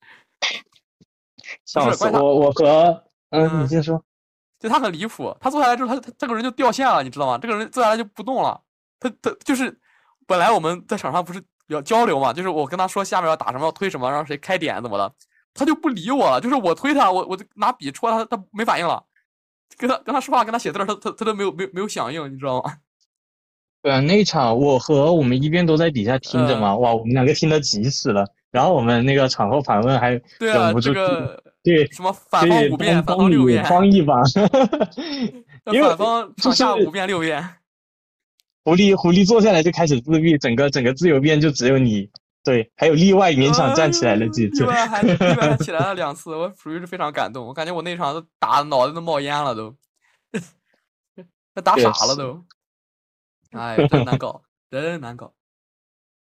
[1.65, 2.41] 笑死我！
[2.41, 4.03] 我和嗯，你先说。
[4.59, 7.39] 就他很离谱，他坐下来之后，他他这个人就掉线了，你知道吗？
[7.39, 8.61] 这个人坐下来就不动了。
[9.01, 9.77] 他他就是
[10.27, 15.13] 本来我们在场上不是要交流嘛，就是我跟他说下面要打什么，要推什么，让谁开点怎么的。
[15.55, 19.05] 他就不理我了，就是我推他，我我就拿笔戳他，他没反应了。
[19.77, 22.73] 跟他跟他说话，跟他写字，他他他都没有没有没有响应，你知道吗？
[23.83, 28.25] 对啊，那场我和我们一边都在底下听着嘛，哇，我们两个听得急死了。
[28.53, 30.93] 然后我们那个场后反问还忍不住
[31.65, 34.23] 对什么反方五遍，反方六遍，方一把，
[35.65, 37.43] 反方上下五遍六遍。
[38.65, 42.09] 狐狸狐狸坐下来就开始自闭，整个整个自由辩就只有你。
[42.45, 47.47] 对，还有例外勉强站起来了几次，例外还例外还起来了 两次，我属于是非常感动。
[47.47, 49.75] 我感觉我那场都打的脑袋都冒烟了，都，
[51.55, 52.45] 那打傻了都。
[53.53, 55.33] 哎，真难搞，真难搞。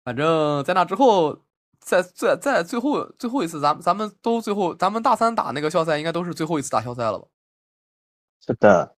[0.03, 1.37] 反正在那之后，
[1.79, 7.25] 在在在最后最后一次，咱们咱们都最后，咱们大三打那个校赛，应该都是最后一次打校赛了吧？
[8.45, 8.95] 是的，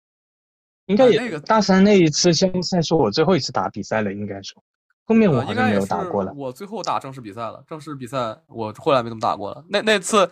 [0.86, 4.64] 应该也那个大三那一次校赛是我最后一次打比赛了，应该说。
[5.06, 6.32] 后面我好像没有打过了。
[6.34, 9.66] 我最后打正式比赛了，正式比赛我后来没怎么打过了。
[9.70, 10.30] 那那次，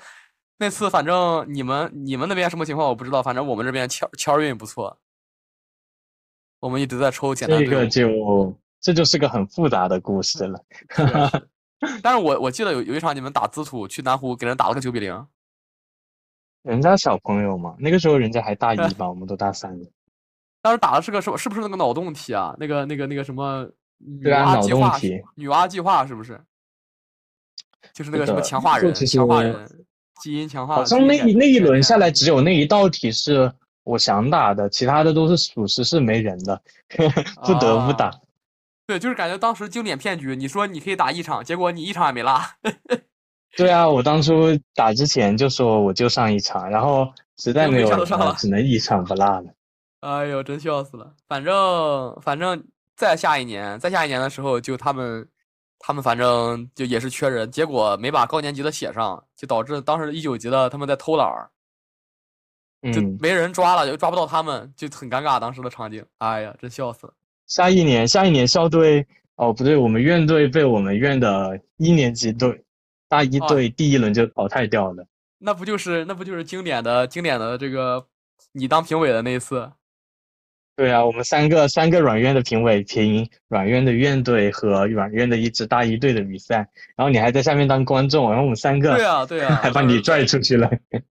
[0.57, 4.99] 那次反正你们你们那边什么情况我不知道，反正我们这边签签运不错。
[6.59, 10.63] 我们一直在抽简单这个就这就是个很复杂的故事了。
[12.01, 15.27] 但是我我记得有有一场你们打资土去南湖给人打了个九比零。
[16.63, 19.85] 人家小朋友嘛，那个时候人家还大一吧，我们都大三了。
[20.61, 21.37] 当时打的是个什么？
[21.37, 22.55] 是不是那个脑洞题啊？
[22.59, 23.69] 那个那个那个什么？
[23.99, 24.99] 女娲计划，
[25.35, 26.39] 女娲计划是不是？
[27.93, 29.85] 就是那个什么强化人，强化人，
[30.21, 30.75] 基因强化。
[30.75, 33.51] 好像那那一轮下来，只有那一道题是
[33.83, 36.61] 我想打的，其他的都是属实是没人的，
[37.45, 38.11] 不得不打。
[38.87, 40.35] 对，就是感觉当时经典骗局。
[40.35, 42.43] 你说你可以打一场，结果你一场也没拉。
[43.55, 49.53] 对啊，我当初打之前就说我就上一场，然后实在没有了，只能一场不落了。
[50.01, 51.13] 哎呦，真笑死了！
[51.27, 52.63] 反正反正。
[52.97, 55.29] 再下一年，再下一年的时候，就他们，
[55.77, 61.47] 他们反正就也是缺人，结果没把高年级的写上，就导致当时一九级的他们在偷懒儿，
[62.91, 65.39] 就没人抓了，就抓不到他们，就很尴尬。
[65.39, 67.13] 当时的场景，哎呀，真笑死了。
[67.47, 69.05] 下一年，下一年校队
[69.35, 72.63] 哦，不对，我们院队被我们院的一年级队
[73.09, 75.05] 大一队第一轮就淘汰掉了。
[75.39, 78.05] 那不就是那不就是经典的经典的这个
[78.53, 79.71] 你当评委的那一次？
[80.75, 86.57] 对啊，我们三个三个软院的评委评软院的院队和软院的一支大一队的比赛，
[86.95, 90.69] 然后你还在下面当观众，然后我们三个对啊对啊，还把你拽出去了。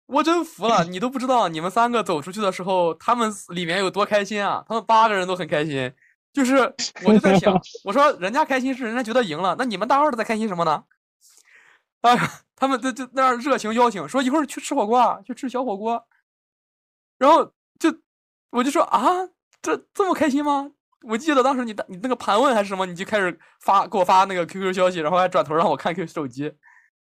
[0.08, 4.66] 我真服了， 你都不知道你们三个走出去的时候，他们里面有多开心啊！
[4.68, 5.92] 他们八个人都很开心，
[6.34, 6.56] 就是
[7.04, 10.84] 我就在想，我说人家开心是人家觉得赢了，那你们大二的在开心什么呢？
[12.02, 16.08] 哎呀，他们就就那热情邀请，说一会儿去吃火锅啊，去吃小火锅，
[17.18, 17.96] 然后就
[18.50, 19.30] 我就说啊，
[19.62, 20.72] 这这么开心吗？
[21.04, 26.52] 我记得当时你你那个盘问还是什么，你就开始发给我发那个 QQ 消息，然后还转头让我看 QQ 手机，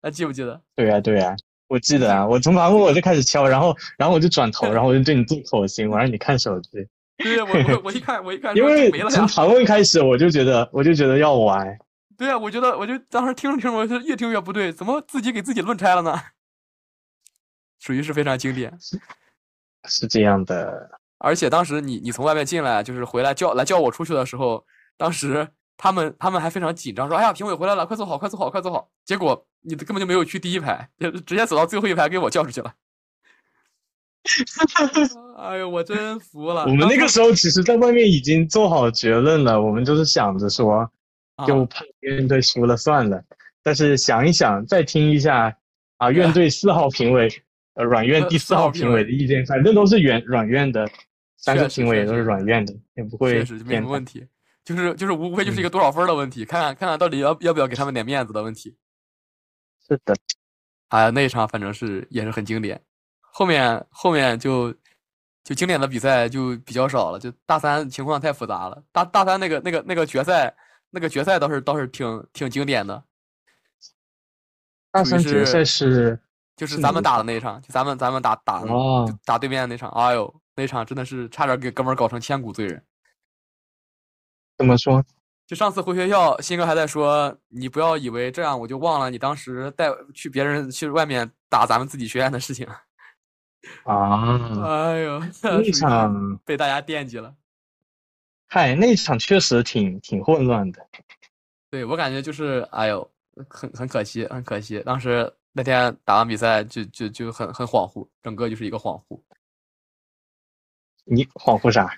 [0.01, 0.61] 还记不记得？
[0.75, 1.35] 对呀对呀，
[1.67, 6.87] 我记得啊，我从盘问我就开始敲，然后然后我就转头， 然后我就对你动口型，我让你看手机。
[7.19, 11.77] 对，我我我一看我一看，因为从盘问开始我就觉得我就觉得要玩。
[12.17, 16.19] 对啊，我觉得我就当时听着听着，我就越听越不对，怎么自己给自己论拆了呢？
[17.79, 18.77] 属于是非常经典，
[19.87, 20.91] 是这样的。
[21.17, 24.65] 而且当时你你从外面进来，就是回来叫来叫我出去的时候，
[24.97, 30.89] 当时他们他们还非常紧张，说：“哎呀，评委回来了，快坐好，快坐好，快坐好。”结果你根本就没有去第一排，
[31.25, 32.73] 直接走到最后一排给我叫出去了。
[35.37, 36.63] 哎呦，我真服了！
[36.63, 40.89] 我们那个时候其实在外面已经做好结论了，我们就是想着说，
[41.47, 43.23] 就怕院队输了算了。
[43.63, 45.55] 但是想一想，再听一下
[45.97, 47.29] 啊，院队四号评委，
[47.75, 50.89] 呃，软院第四号评委的意见，反正都是软软院的。
[51.41, 54.27] 三个评委也都是软院的，也不会没什么问题，
[54.65, 58.75] 就是就是无无非就是一个多少分的问题，看看看看到底要要不要给他们点面子的问题。
[59.87, 60.13] 是的，
[60.89, 62.81] 哎呀，那一场反正是也是很经典，
[63.39, 64.69] 后面后面就
[65.45, 68.83] 就经典的比赛就比较少了，就大三情况太复杂了。
[68.91, 70.53] 大大三那个那个那个决赛，
[70.89, 73.01] 那个决赛倒是倒是挺挺经典的。
[74.91, 76.19] 大三决赛是
[76.57, 78.61] 就是咱们打的那一场，就咱们咱们打打
[79.23, 80.41] 打对面那场，哎呦。
[80.55, 82.83] 那场真的是差点给哥们儿搞成千古罪人。
[84.57, 85.01] 怎么说？
[85.47, 92.67] 就上次回学校，新哥还在说：“你不要以为这样我就忘了你当时带去别人去外面打咱们自己学院的事情。”
[93.83, 94.37] 啊！
[94.65, 97.33] 哎呦，那 场 被大家惦记了。
[98.47, 100.85] 嗨，那场确实挺挺混乱的。
[101.69, 103.09] 对我感觉就是，哎呦，
[103.47, 104.79] 很很可惜，很可惜。
[104.85, 109.21] 当时那天打完比赛就就就很很恍惚，整个就是一个恍惚。
[111.05, 111.95] 你恍惚啥？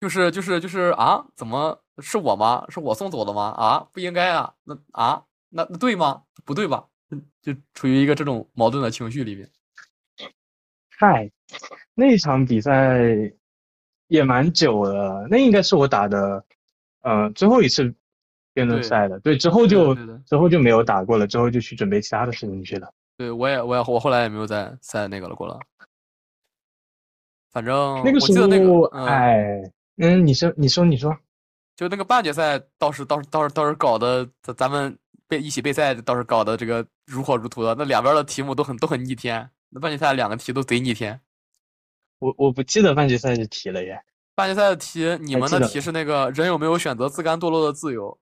[0.00, 1.24] 就是就是就是啊！
[1.34, 2.64] 怎么是我吗？
[2.68, 3.50] 是我送走的吗？
[3.56, 4.54] 啊，不应该啊！
[4.64, 6.22] 那啊，那那对吗？
[6.44, 6.84] 不对吧？
[7.42, 9.48] 就处于一个这种矛盾的情绪里面。
[11.00, 11.30] 嗨，
[11.94, 12.98] 那场比赛
[14.08, 16.44] 也蛮久了，那应该是我打的，
[17.02, 17.94] 呃，最后一次
[18.52, 19.20] 辩论赛了。
[19.20, 19.94] 对，之后就
[20.26, 22.92] 之后就没有打过了，之后就去准备其他的事情去了。
[23.16, 25.60] 对，我也我也我后来也没有再再那个了过了。
[27.52, 28.32] 反正那个时
[28.66, 29.62] 候，哎，
[29.98, 31.16] 嗯，你说，你说，你说，
[31.76, 37.76] 就那个半决赛，倒是，倒是，倒是，倒是搞的，咱咱们备一起备赛，倒是搞的这个如火如荼的。
[37.78, 41.20] 那两边的题目都很都很逆天，那半决赛两个题都贼逆天。
[42.18, 44.04] 我我不记得半决赛的题了耶。
[44.34, 48.18] 半决赛的题，你们的题是那个人有没有选择自甘堕落的自由？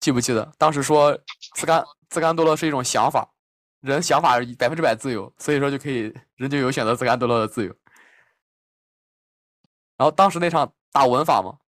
[0.00, 0.52] 记不记得？
[0.58, 1.18] 当时说
[1.54, 3.32] 自甘自甘堕落是一种想法。
[3.80, 7.74] 人想法百分之百自由，所以说就可以人就有选择自甘堕落的自由。
[9.96, 11.58] 然后当时那场打文法嘛，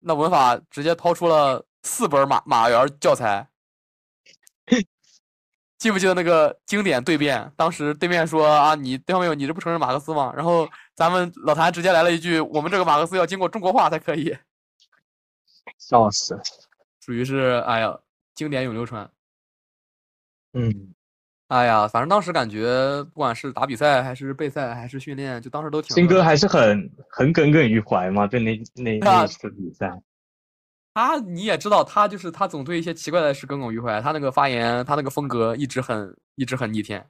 [0.00, 3.48] 那文法直接掏出了四本马马原教材，
[5.82, 7.52] 记不记得那个经典对辩？
[7.56, 10.32] 当时对面说啊，你对方没有，你这不承认马克思吗？
[10.36, 14.32] 然后咱们老谭直接来了一句，我们这个马克思要经过中国化才可以。
[15.78, 16.40] 笑死，
[17.04, 17.98] 属于是哎呀，
[18.32, 19.10] 经典永流传。
[20.52, 20.94] 嗯。
[21.48, 25.96] 哎呀，反正当时感觉，不管是打比赛还是备赛还是训练，就当时都挺。
[25.96, 30.00] 新哥还是很很耿耿于怀嘛，对那那那次比赛。
[30.94, 34.00] 他你也知道，他就是他总对一些奇怪的事耿耿于怀。
[34.00, 37.06] 他那个发言，他那个风格一直很一直很逆天。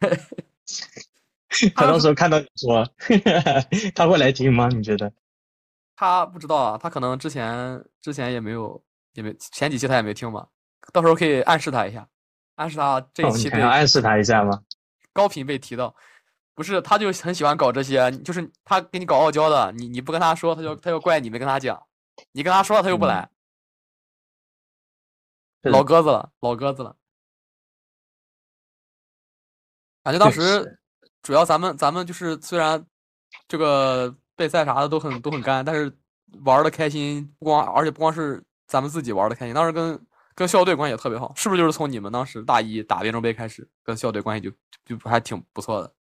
[1.74, 2.86] 他到时候看到你说，
[3.94, 4.68] 他会来听吗？
[4.68, 5.12] 你觉得？
[5.96, 8.80] 他不知道啊，他可能之前之前也没有，
[9.14, 10.46] 也没前几期他也没听嘛。
[10.92, 12.06] 到时候可以暗示他一下。
[12.54, 14.62] 暗示他这一期，要暗示他一下吗？
[15.12, 15.94] 高频被提到，
[16.54, 21.80] 不是，他就很喜欢搞这些，就是他给你搞傲娇的，你你不跟他说，他就他就怪你没跟他讲，
[22.32, 23.28] 你跟他说了他又不来，
[25.62, 26.96] 老鸽子了，老鸽子了。
[30.02, 30.80] 感觉当时
[31.22, 32.84] 主要咱们咱们就是虽然
[33.46, 35.96] 这个备赛啥的都很都很干，但是
[36.44, 39.98] 玩的开心，不光而且不光是咱们自己玩的开心，当时跟。
[40.34, 45.92] 跟校队关系也特别好，是不是就是从你们当时大一打辩证杯开始，跟校队关系就就还挺不错的？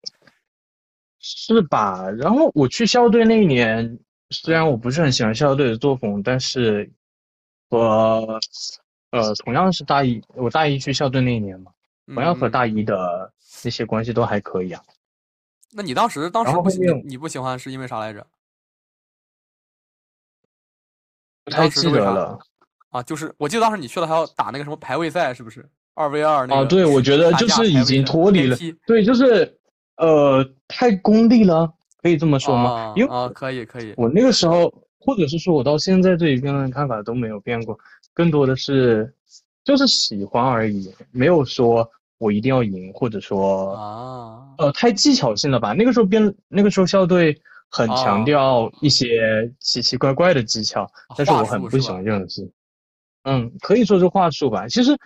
[1.20, 2.10] 是吧？
[2.10, 3.98] 然后我去校队那一年，
[4.30, 6.90] 虽然我不是很喜欢校队的作风，但是
[7.68, 8.38] 我
[9.10, 11.72] 呃同样是大一，我大一去校队那一年嘛，
[12.06, 13.32] 同样和大一的
[13.64, 14.82] 那些关系都还可以啊。
[15.72, 16.70] 那你当时当时不
[17.04, 18.26] 你不喜欢是因为啥来着？
[21.44, 22.36] 不太记得了
[22.90, 25.64] 啊，就是我记得当时你去了还要打那个什么排位赛，是不是
[25.94, 26.44] 二 v 二？
[26.48, 29.56] 啊，对，我觉得就是已经脱离了，对，就是
[29.96, 31.72] 呃太功利了，
[32.06, 32.92] 可以这么说吗？
[32.96, 33.92] 因为啊，可以可以。
[33.96, 37.76] 我那个时候，或者是说我到现在对于辩论看法都没有变过，
[38.14, 39.12] 更多的是
[39.64, 45.72] 就是喜欢而已，没有说我一定要赢，或者说啊呃太技巧性了吧？
[45.72, 47.36] 那个时候辩那个时候校队。
[47.68, 52.48] 很强调一些奇奇怪怪的技巧，但是我很不喜欢这种事。
[53.24, 54.68] 嗯，可以说是话术吧。
[54.68, 54.96] 其实，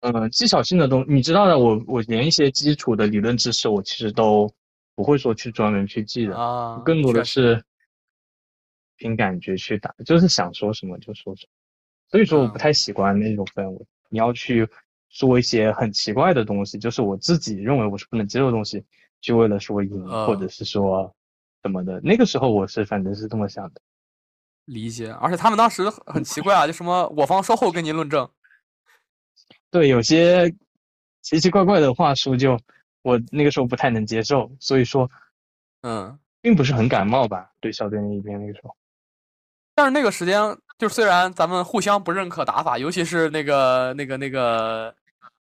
[0.00, 4.48] 嗯，技巧性的东西，你知道的，我我连一些基础的理论知识，我其实都
[4.94, 6.80] 不会说去专门去记的啊。
[6.84, 7.62] 更多的是
[8.96, 11.52] 凭感觉去打，就是想说什么就说什么。
[12.10, 13.86] 所以说，我不太喜欢那种氛围。
[14.08, 14.68] 你要去
[15.08, 18.84] 说一些很奇怪的东西，就是我自己认为我是不能接受的东西，
[19.20, 21.14] 就为了说赢，或者是说。
[21.64, 22.00] 什么的？
[22.00, 23.80] 那个时候我是反正是这么想的，
[24.64, 25.12] 理解。
[25.12, 28.28] 而且他们当时很奇怪啊，就什么我方稍后跟您论证。
[29.70, 30.52] 对，有些
[31.20, 32.58] 奇奇怪怪的话术，就
[33.02, 35.10] 我那个时候不太能接受，所以说，
[35.82, 38.74] 嗯，并不是很感冒吧，对小队那一边那个时候。
[39.74, 44.94] 但是那个时间，就虽然咱们互相不认可打法，尤其是那个那个那个，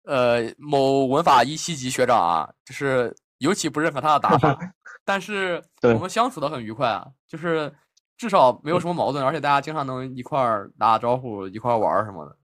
[0.03, 4.57] 呃，某文法一七级学长啊，就是尤其不认可他的打法。
[5.05, 7.71] 但是 我们相处的很愉快啊，就是
[8.17, 12.37] 至少没有什么矛盾，而且大家经常能一块儿打打招呼，一块儿玩什么的。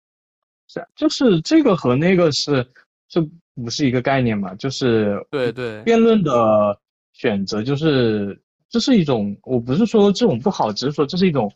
[0.68, 2.70] 是，就是这个和那个是，
[3.10, 3.22] 这
[3.56, 4.56] 不是一个概念嘛？
[4.56, 6.80] 就是对对，辩论的
[7.14, 8.40] 选择就是
[8.70, 11.52] 这是一种，我不是说这种不好，只是说这是一种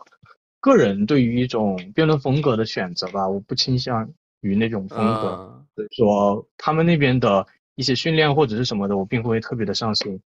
[0.59, 3.27] 个人对于一种辩论风格的选择吧。
[3.27, 4.09] 我不倾向
[4.41, 7.45] 于那种风格，所以说他们那边的
[7.75, 10.19] 一些训练或者是什么的，我并不会特别的上心。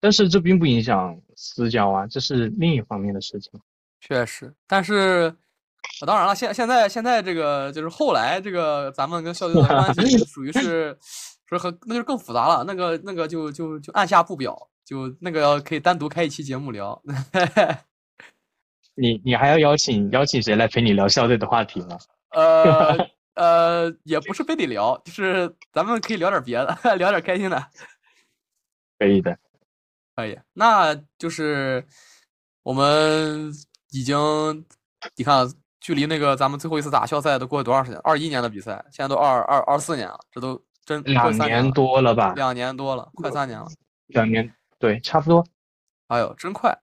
[0.00, 3.52] 但是这并不影响私交啊，这是另一方面的事情。
[4.00, 5.30] 确实，但是
[6.06, 10.96] 当然了，现现在现在这个就是后来这个咱们跟校队 的关系属于 是，
[11.46, 12.64] 说和那就更复杂了。
[12.64, 17.00] 那个那个就就就按下不表，就那个可以单独开一期节目聊。
[18.94, 21.98] 你你还要邀请邀请谁来陪你聊校队的话题吗？
[22.30, 22.96] 呃
[23.34, 27.66] 呃，也不是非得聊，就是咱们可以聊点别的，聊点开心的。
[28.98, 29.38] 可以的。
[30.16, 31.86] 可以，那就是
[32.62, 33.50] 我们
[33.90, 34.66] 已经，
[35.16, 35.48] 你看，
[35.80, 38.00] 距离那个咱们最后一次打校赛都过了多长时间？
[38.04, 42.32] 二一年的比赛，现在都二二二四年了，这都真两年多了吧？
[42.34, 43.66] 两年多了，快三年了。
[44.06, 45.44] 两年，对，差不多。
[46.08, 46.76] 哎呦，真快！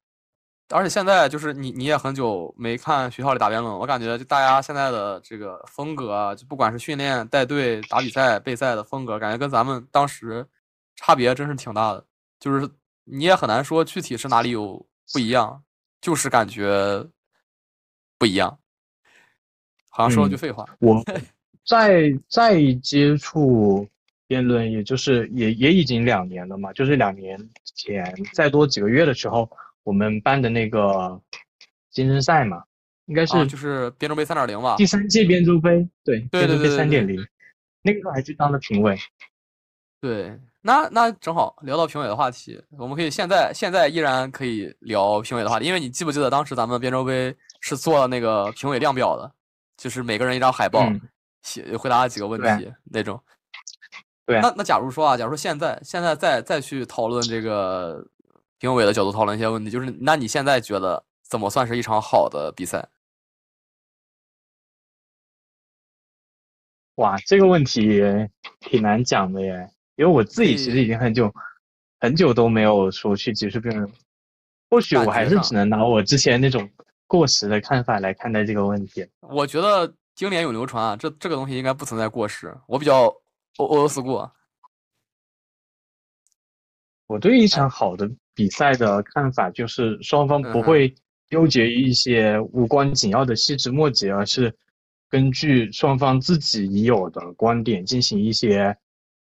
[0.69, 10.45] 而且现在就是你，你也很久没看学校里打辩论，我感觉就大家现在的这个风格，就不管是训练、带队、打比赛、备赛的风格，感觉跟咱们当时
[10.95, 12.05] 差别真是挺大的，
[12.39, 12.69] 就是。
[13.09, 15.63] 你也很难说具体是哪里有不一样，
[16.01, 17.07] 就是感觉
[18.17, 18.59] 不一样。
[19.89, 20.65] 好像说了句废话。
[20.79, 21.03] 我
[21.65, 23.87] 再再接触
[24.27, 27.37] 辩论，也就是也也已经两年了嘛，就是两年
[27.75, 29.49] 前再多几个月的时候，
[29.83, 31.19] 我们办的那个
[31.91, 32.63] 竞争赛嘛，
[33.05, 34.75] 应该是就是编州杯三点零吧。
[34.77, 37.17] 第三届编州杯，对，对对对三点零，
[37.81, 38.97] 那个时候还去当了评委。
[40.01, 40.37] 对。
[40.59, 49.31] 那那正好聊到评委的话题，我们可以现在现在依然可以聊评委的话题，因为你记不记得当时咱们编州杯是做了那个评委量表的，
[49.77, 50.91] 就是每个人一张海报，
[51.43, 53.21] 写回答几个问题那种。
[54.25, 54.41] 对。
[54.41, 58.05] 那那假如说啊，假如说现在现在再再去讨论这个
[58.59, 62.85] 评委的角度讨论一些问题，就是那你现在觉得怎么算是一场好的比赛？
[66.95, 68.01] 哇，这个问题
[68.59, 69.69] 挺难讲的耶。
[69.97, 71.31] 因为我自己其实已经很久
[71.99, 73.91] 很久都没有说去接触辩论，
[74.69, 76.69] 或许我还是只能拿我之前那种
[77.07, 79.07] 过时的看法来看待这个问题。
[79.29, 82.55] 我觉得经典永流传啊，这这个东西应该不存在过时。
[82.67, 83.05] 我比较
[83.57, 84.29] old school。
[87.07, 90.93] 我对一场好的比赛的看法就是双方不会
[91.29, 94.53] 纠结于一些无关紧要的细枝末节，而是
[95.09, 98.77] 根据双方自己已有的观点进行一些。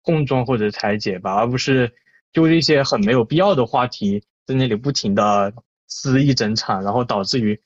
[0.08, 1.92] 碰撞或者拆解吧，而不是
[2.32, 5.52] 就一些很没有必要的话题在那里不停的
[5.88, 7.60] 撕一整场，然后导致于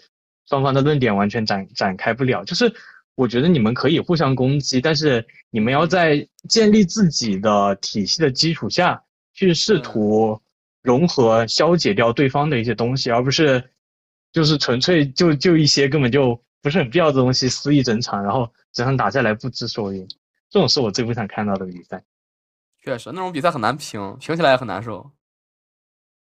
[0.50, 2.44] 双方的论点完全展展开不了。
[2.44, 2.70] 就是
[3.14, 9.00] 我觉得你们可以互相攻击，但是你们要在建立自己的体系的基础下
[9.32, 10.40] 去试图
[10.82, 13.62] 融合消解掉对方的一些东西，而不是
[14.32, 20.04] 就是纯粹就就一些根本就不是很必要的东西撕一整场，然后整场打下来不知所云。
[20.50, 22.02] 这种是我最不想看到的比赛。
[22.82, 25.08] 确实，那种比赛很难评，评起来也很难受。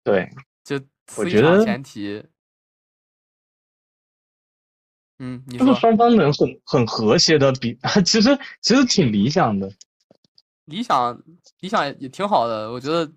[0.04, 0.28] 对，
[0.64, 0.78] 就
[1.16, 2.22] 我觉得前提，
[5.24, 9.70] 嗯，你说双方能很很和谐的比， 其实其实挺理想的。
[10.64, 11.16] 理想
[11.60, 13.08] 理想也挺好的，我觉得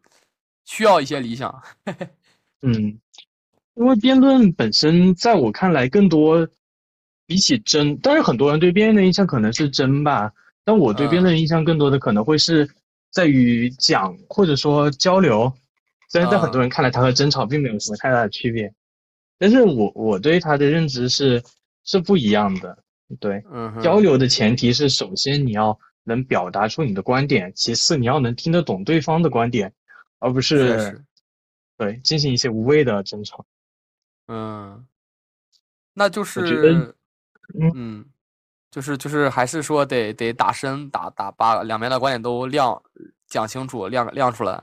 [0.66, 1.64] 需要一些理想。
[2.62, 3.00] 嗯，
[3.74, 6.48] 因为辩论本身在我看来更多
[7.26, 10.32] 比起争，但是很多人对辩论的印象可能是争吧，
[10.64, 12.70] 但我对辩论印象更多的可能会是
[13.12, 15.52] 在于讲或者说交流。
[16.12, 18.72] 虽然在很多人看来，它和争吵并没有什么太大的区别，
[19.40, 21.42] 但是我我对它的认知是
[21.86, 22.78] 是不一样的。
[23.20, 25.80] 对，嗯交流的前提是首先你要。
[26.08, 29.74] 能表达出你的观点，其次你要能听得懂对方的观点，
[30.20, 31.04] 而不是
[31.78, 33.44] 对进行一些无谓的争吵。
[34.28, 34.86] 嗯，
[35.96, 36.96] 那就是
[37.74, 38.06] 嗯，
[38.70, 42.80] 就是就是还是说得得打深打打把两边的观点都亮
[43.26, 44.62] 讲清楚亮亮出来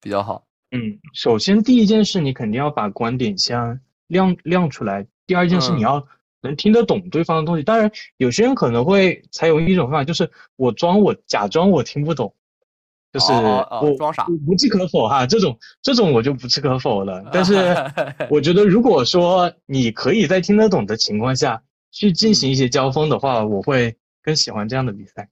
[0.00, 0.46] 比较好。
[0.70, 6.08] 嗯，首先第一件事你肯定要把观点先亮亮出来，第二件事你要。
[6.40, 12.32] 能听得懂对方的东西，当然有些人可能会采用一种方法，就是我装我假装我听不懂，
[13.12, 15.26] 就是我装傻，不置可否哈。
[15.26, 17.24] 这种这种我就不置可否了。
[17.32, 17.54] 但是
[18.30, 25.28] 我觉得，如果说你可以在听得懂的情况下去进行一些交锋的话，我会更喜欢这样的比赛。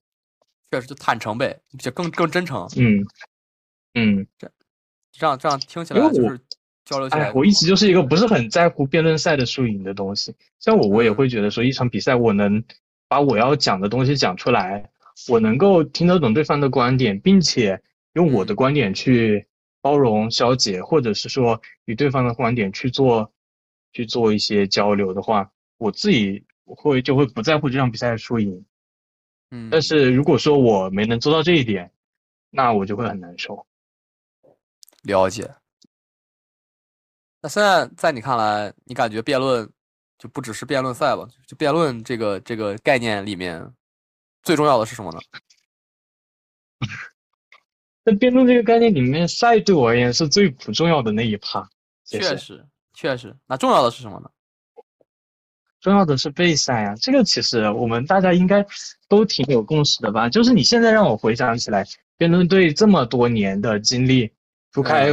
[0.73, 2.69] 确实，就坦诚呗，就更更真诚。
[2.77, 3.07] 嗯
[3.95, 4.51] 嗯，这
[5.13, 6.41] 这样这样听起来就是。
[6.87, 10.35] 交流起来，我一直就是一个不是很在乎辩论赛的输赢的东西。
[10.61, 12.63] 像我，我也会觉得说，一场比赛我能
[13.09, 14.89] 把我要讲的东西讲出来，
[15.29, 17.83] 我能够听得懂对方的观点，并且
[18.13, 19.45] 用我的观点去
[19.81, 23.33] 包容消解，或者是说与对方的观点去做
[23.93, 28.65] 去做一些交流的话，我自己会就会不在乎这场比赛的输赢。
[29.51, 31.91] 嗯，但是如果说我没能做到这一点，
[32.51, 33.67] 那我就会很难受。
[35.03, 35.51] 了解。
[37.47, 39.71] 那现在在你看来，你感觉辩论
[40.19, 41.29] 就不只是辩论赛了？
[41.47, 43.65] 就辩论这个这个概念里面，
[44.43, 45.21] 最重要的是什么呢？
[48.05, 51.65] 在辩论这个概念里面，赛对我而言是最不重要的那一趴。
[52.05, 53.33] 确实，确实。
[53.47, 54.29] 那重要的是什么呢？
[55.81, 56.97] 重要的是备赛啊！
[56.97, 58.67] 这个其实我们大家应该
[59.09, 60.29] 都挺有共识的吧？
[60.29, 61.87] 就是你现在让我回想起来，
[62.17, 64.29] 辩论队这么多年的经历，
[64.73, 65.11] 除开。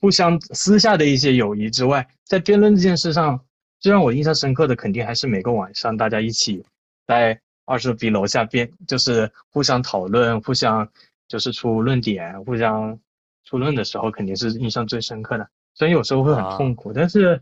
[0.00, 3.40] 互相私下的一些友谊之外，在辩论这件事上，
[3.80, 6.64] 最让我印象深刻的，肯定还是每个晚上大家一起
[7.06, 10.86] 在二十比楼下辩，就是互相讨论、互相
[11.28, 12.98] 就是出论点、互相
[13.44, 15.48] 出论的时候，肯定是印象最深刻的。
[15.74, 17.40] 虽然有时候会很痛苦，但是，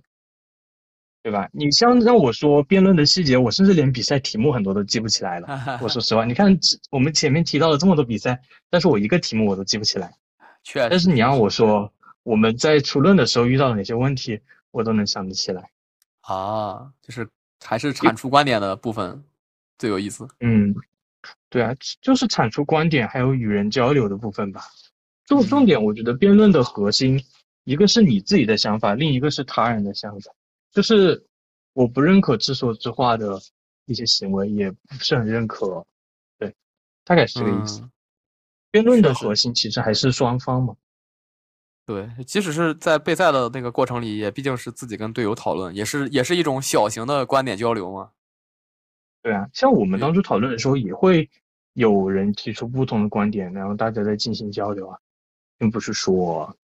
[1.23, 1.49] 对吧？
[1.53, 5.79] 你像让我说辩论的细节，我甚至连比赛题目很多都记不起来了。
[5.83, 6.57] 我说实话，你看
[6.91, 10.13] 我们前面提到了这么多比赛，但是我一个题目我都记不起来。
[10.65, 11.93] 确，但是你让我说。
[12.23, 15.71] 我们在出论的时候遇到了哪些问题，我都能想得起来。
[16.21, 17.29] 啊，就是
[17.65, 19.25] 还是产出观点的部分
[19.79, 20.27] 最有意思。
[20.41, 20.75] 嗯，
[21.49, 24.63] 对啊，就是产出观点还有与人交流的部分吧。
[25.27, 27.21] 重重点，我觉得辩论的核心，
[27.65, 30.33] 一个是你自己的想法，另一个是他人的想法。
[30.71, 31.27] 就是
[31.73, 33.39] 我不认可自说自话的
[33.87, 35.85] 一些行为，也不是很认可。
[36.39, 36.55] 对，
[37.05, 37.83] 大概是这个意思。
[38.71, 40.75] 辩论的核心其实还是双方嘛。
[41.85, 48.11] 对，即使是在备赛的那个过程里，也毕竟是自己跟队友讨论，也是也是一种小型的观点交流嘛。
[49.21, 51.29] 对啊，像我们当初讨论的时候，也会
[51.73, 54.99] 有人提出不同的观点，然后大家在进行交流啊，
[55.59, 56.57] 并不是说，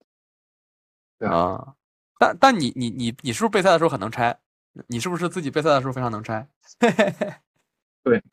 [1.17, 1.75] 对啊。
[2.17, 4.37] 但但你你你你是不是备赛的时候很能拆？
[4.87, 6.47] 你是不是自己备赛的时候非常能拆？
[8.03, 8.23] 对，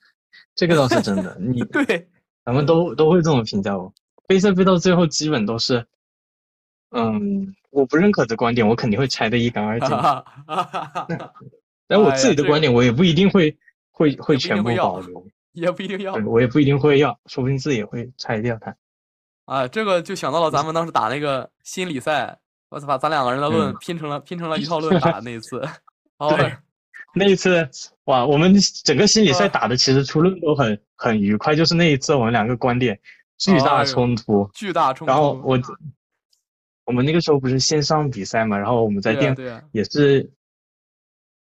[0.54, 1.36] 这个倒是真的。
[1.40, 2.08] 你对，
[2.44, 3.92] 咱们都都会这么评价我。
[4.28, 5.84] 备赛备到最后，基本都是。
[6.96, 9.88] 嗯，我不认可的观点，我肯定会拆得一干二净。
[11.88, 13.56] 但我自己的观点，我也不一定会
[13.92, 16.14] 会会全部保留， 也不一定要。
[16.26, 18.74] 我也不一定会要，说不定自己也会拆掉它。
[19.44, 22.36] 啊，这个就想到了咱们当时打那个 心理赛，
[22.70, 25.60] 我操，把咱两个人的论拼成了拼成了一套论打那一次。
[26.18, 26.56] 对，
[27.14, 27.68] 那一次
[28.06, 32.98] 哇，我们整个心理赛打的其实出论都很很愉快，就是那一次我们两个观点
[33.38, 35.12] 巨大冲突，巨大冲突。
[35.12, 35.56] 然后我。
[36.86, 39.36] 我们那个时候不是线上比赛嘛，然后我们在电
[39.72, 40.30] 也是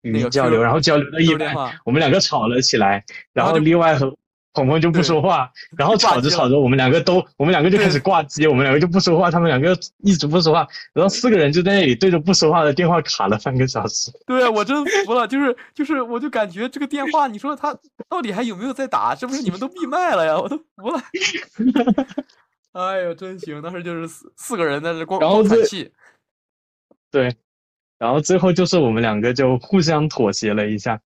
[0.02, 4.14] 语音交流，然后交流到一半，我们两个吵了起来，然后另外和
[4.54, 14.10] 鹏鹏就不说话，然后吵着吵着，我们两个都我们两个就开始挂机，我们两个就不说话，他们两个一直不说话，然后四个人就在那里对着不说话的电话卡了半个小时。
[14.26, 17.76] 对啊，我真服了，就是就是，我就感觉这个电话，你说他
[18.08, 19.14] 到底还有没有在打？
[19.14, 20.36] 是不是你们都闭麦了呀？
[20.36, 21.00] 我都服了。
[22.72, 23.60] 哎呦，真行！
[23.62, 25.90] 当时就是四四个人在这光光喘气。
[27.10, 27.34] 对，
[27.98, 31.00] 然后最后就是我们两个就互相妥协了一下，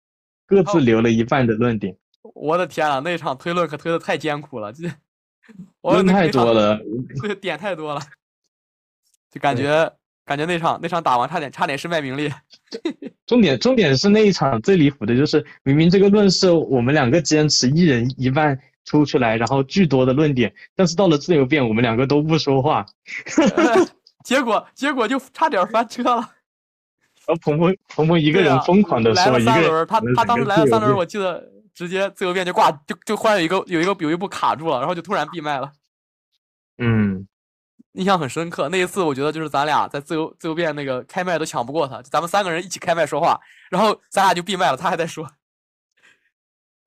[0.47, 1.95] 各自留了一半的论点。
[2.33, 4.89] 我的天啊，那场推论可推的太艰苦了，这
[5.81, 6.79] 论太多了，
[7.21, 8.01] 对，点太多了，
[9.31, 9.91] 就感觉
[10.25, 12.33] 感觉那场那场打完差点差点身败名裂。
[13.27, 22.85] 重点重点是那一场最离谱的就是，明明这个论是我们两个坚持一人一半出出来，然后巨多的论点，但是到了自由辩，我们两个都不说话。
[24.23, 26.21] 结果结果就差点翻车了，
[27.25, 35.71] 然后鹏鹏鹏鹏一个人疯狂的说，一个人他他当时来了三轮，我记得直接自由辩就挂，就就忽然有一个有一个有一步卡住了，然后就突然闭麦了。
[36.77, 37.27] 嗯，
[37.93, 38.69] 印象很深刻。
[38.69, 45.27] 那一次我觉得就是咱俩在自由自由辩那个开麦都抢不过他，咱们三个人一起开麦说话，然后咱俩就闭麦了，他还在说。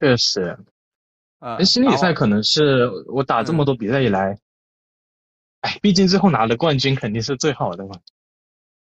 [0.00, 0.56] 确实，
[1.44, 4.38] 啊，心理赛可能是我打这么多比赛以来。
[5.60, 8.00] 哎，毕竟最后拿的冠军肯定是最好的嘛。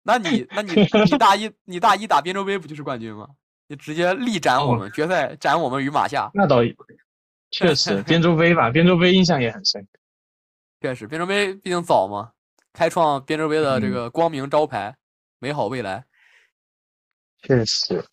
[0.03, 3.26] 那你，那你，你大一，你大一打边州杯不就是冠军吗？
[3.68, 6.30] 你直接力斩我们，决赛斩我们于马下。
[6.34, 6.59] 那倒
[7.53, 9.86] 确实，边州杯吧，边州杯印象也很深。
[10.82, 12.32] 确实，边州杯毕竟早嘛，
[12.74, 14.94] 开创边州杯的这个光明招牌，
[15.38, 16.05] 美好未来。
[17.42, 18.05] 确实。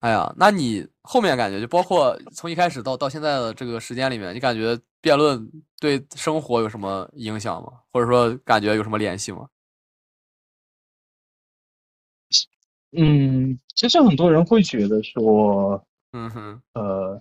[0.00, 7.72] 哎呀，那你后面感觉就包括从一开始到到现在的这个时间里面，你感觉辩论对生活有什么影响吗？
[7.92, 9.48] 或者说感觉有什么联系吗？
[12.92, 15.82] 嗯，其实很多人会觉得说，
[16.12, 17.20] 嗯哼，呃，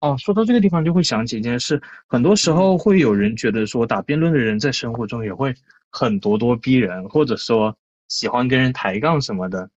[0.00, 5.54] 哦，说到这个地方就会想起一件事，很多时候会有人觉得说打辩论的人在生活中也会
[5.90, 7.74] 很咄咄逼人，或者说
[8.08, 9.70] 喜欢跟人抬杠什么的，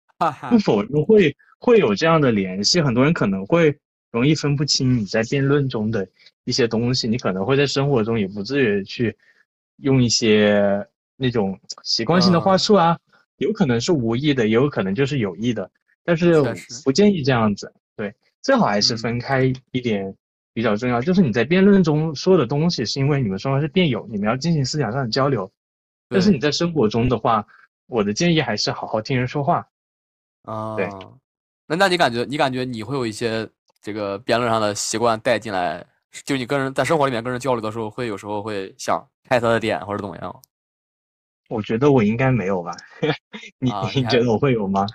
[0.50, 1.36] 不否认会。
[1.66, 3.74] 会有这样的联系，很多人可能会
[4.12, 6.06] 容易分不清你在辩论中的
[6.44, 9.16] 一些东西，你可能会在生活中也不至于去
[9.78, 10.86] 用一些
[11.16, 13.00] 那种习惯性的话术啊，
[13.38, 15.72] 有可能是无意的，也有可能就是有意的，
[16.04, 16.44] 但是
[16.84, 20.14] 不建议这样子，对，最好还是分开一点
[20.54, 25.50] 比较重要，就是你在辩论中说的东西是因为你们双方是辩友，你们要进行思想上的交流，
[26.10, 27.48] 但是你在生活中的话，
[27.88, 29.66] 我的建议还是好好听人说话，
[30.44, 30.90] 啊，对。
[31.68, 33.50] 那那你感觉你感觉你会有一些
[33.82, 35.86] 这个辩论上的习惯带进来，
[36.26, 40.42] 就你跟人在生活里面跟人交流的时候，会有时候会想开他的点或者怎么样？
[41.50, 42.72] 我觉得我应该没有吧？
[43.60, 44.86] 你你觉得我会有吗？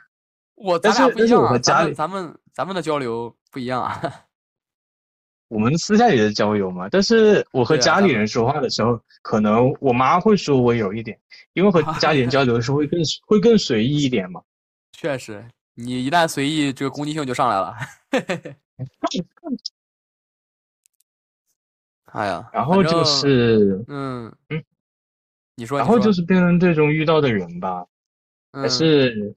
[0.55, 4.01] 我咱俩不一样啊，咱们咱们咱们的交流不一样啊。
[5.49, 11.19] 我们私下里的交流嘛，但是我和家里人说话的时候，可能我妈会说我有一点，
[11.55, 14.43] 因为和家里人交流的时候会更会更随意一点嘛。
[15.01, 15.47] 确实。
[15.75, 17.73] 你一旦随意，这个攻击性就上来了。
[22.07, 24.65] 哎呀，然后就是，嗯嗯，
[25.55, 27.87] 你说，然后就是辩论队中遇到的人吧，
[28.53, 29.33] 还是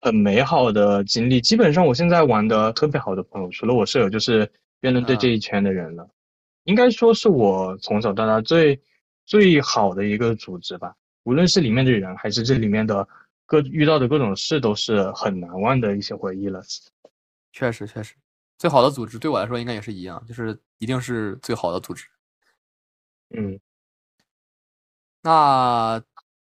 [0.00, 1.40] 很美好的经历。
[1.40, 6.10] 基本上我现在玩的特别好的朋友，除了我舍友，就是辩论队这一圈的人了。
[6.64, 8.80] 应该说是我从小到大最
[9.26, 10.92] 最好的一个组织吧，
[11.22, 13.08] 无论是里面的人，还是这里面的。
[13.48, 16.62] 各遇到的各种事都是很难忘的一些回忆了。
[17.50, 18.14] 确实，确实，
[18.58, 22.04] 最好的组织对我来说应该也是一样，就是一定是最好的组织。
[23.30, 23.58] 嗯，
[25.22, 26.00] 那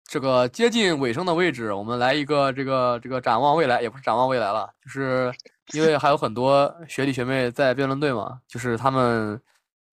[0.04, 5.34] 这个接近尾声的位置，我们来一个这个这个展望未来，也不是展望未来了，就是
[5.74, 9.41] 因为还有很多学弟学妹在辩论队嘛，就是他们，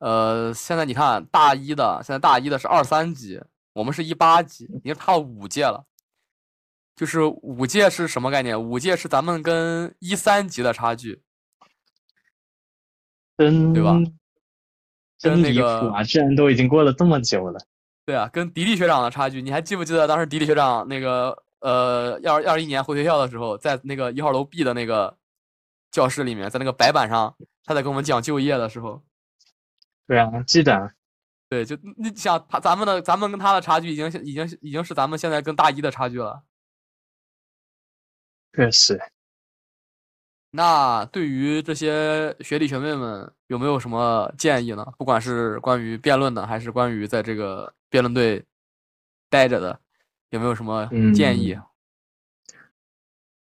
[0.01, 3.41] 呃，现在你看大一的，现在大一的是二三级，
[3.75, 5.85] 我们是一八级，已经差五届了。
[6.97, 8.61] 就是五届是什么概念？
[8.61, 11.23] 五届是咱们跟一三级的差距，
[13.37, 13.95] 真对吧？
[15.19, 16.03] 真离谱啊！
[16.03, 17.61] 居然都已经过了这么久了。
[18.05, 25.17] 对啊，跟迪丽学长的差距，你还记不记得当时迪丽学长那个呃，二二一年回学校的时候，在那个一号楼 B 的那个
[25.91, 27.35] 教室里面，在那个白板上，
[27.65, 29.03] 他在跟我们讲就业的时候。
[30.07, 30.93] 对啊，记得。
[31.49, 36.43] 对，就你想他，咱们的咱们跟他的差距，已经已经已经是咱们现在跟大一的差距了。
[38.57, 38.99] 确实，
[40.51, 44.83] 那对于这些学弟学妹们有没有什么建议呢？
[44.97, 48.43] 不管是关于辩论的，还是关于在这个辩论队
[49.29, 49.79] 待着的，
[50.31, 51.55] 有没有什么建议？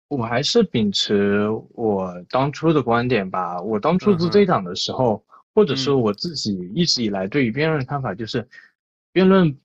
[0.08, 3.62] 我还是秉持我当初的观点吧。
[3.62, 8.48] 我当初做队长的时候，或者说我自己一直以来对于辩论的看法就是，
[9.12, 9.56] 辩论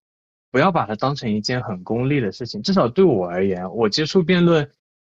[0.52, 2.62] 不要把它当成一件很功利的事情。
[2.62, 4.72] 至少对我而言，我接触辩论。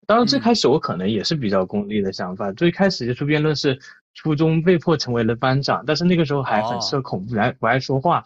[0.07, 2.51] 当然，最开始我可能也是比较功利的想法。
[2.51, 3.79] 最开始接触辩论是
[4.13, 8.23] 初中被迫成为了班长，但是那个时候还很社恐，不爱不爱说话。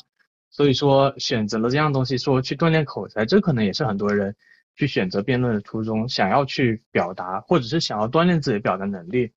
[0.51, 4.36] 所以说选择了这样东西，说去锻炼口才，这可能也是很多人
[4.75, 9.32] 去选择辩论的初衷，想要去表达，或者是想要锻炼自己的表达能力。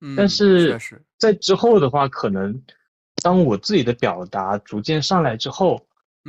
[0.00, 0.78] 嗯，但是
[1.16, 2.62] 在之后的话，可能
[3.22, 5.84] 当我自己的表达逐渐上来之后，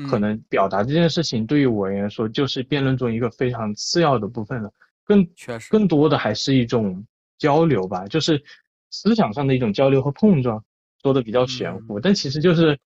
[0.09, 4.71] 可能表达这件事情对于我而言说，就是辩论中一个非常次要的部分了。
[5.09, 7.03] 更确实，更多的还是一种
[7.39, 8.43] 交流吧，就是
[8.91, 10.63] 思想上的一种交流和碰撞。
[11.01, 12.77] 说的比较玄乎，但其实就是，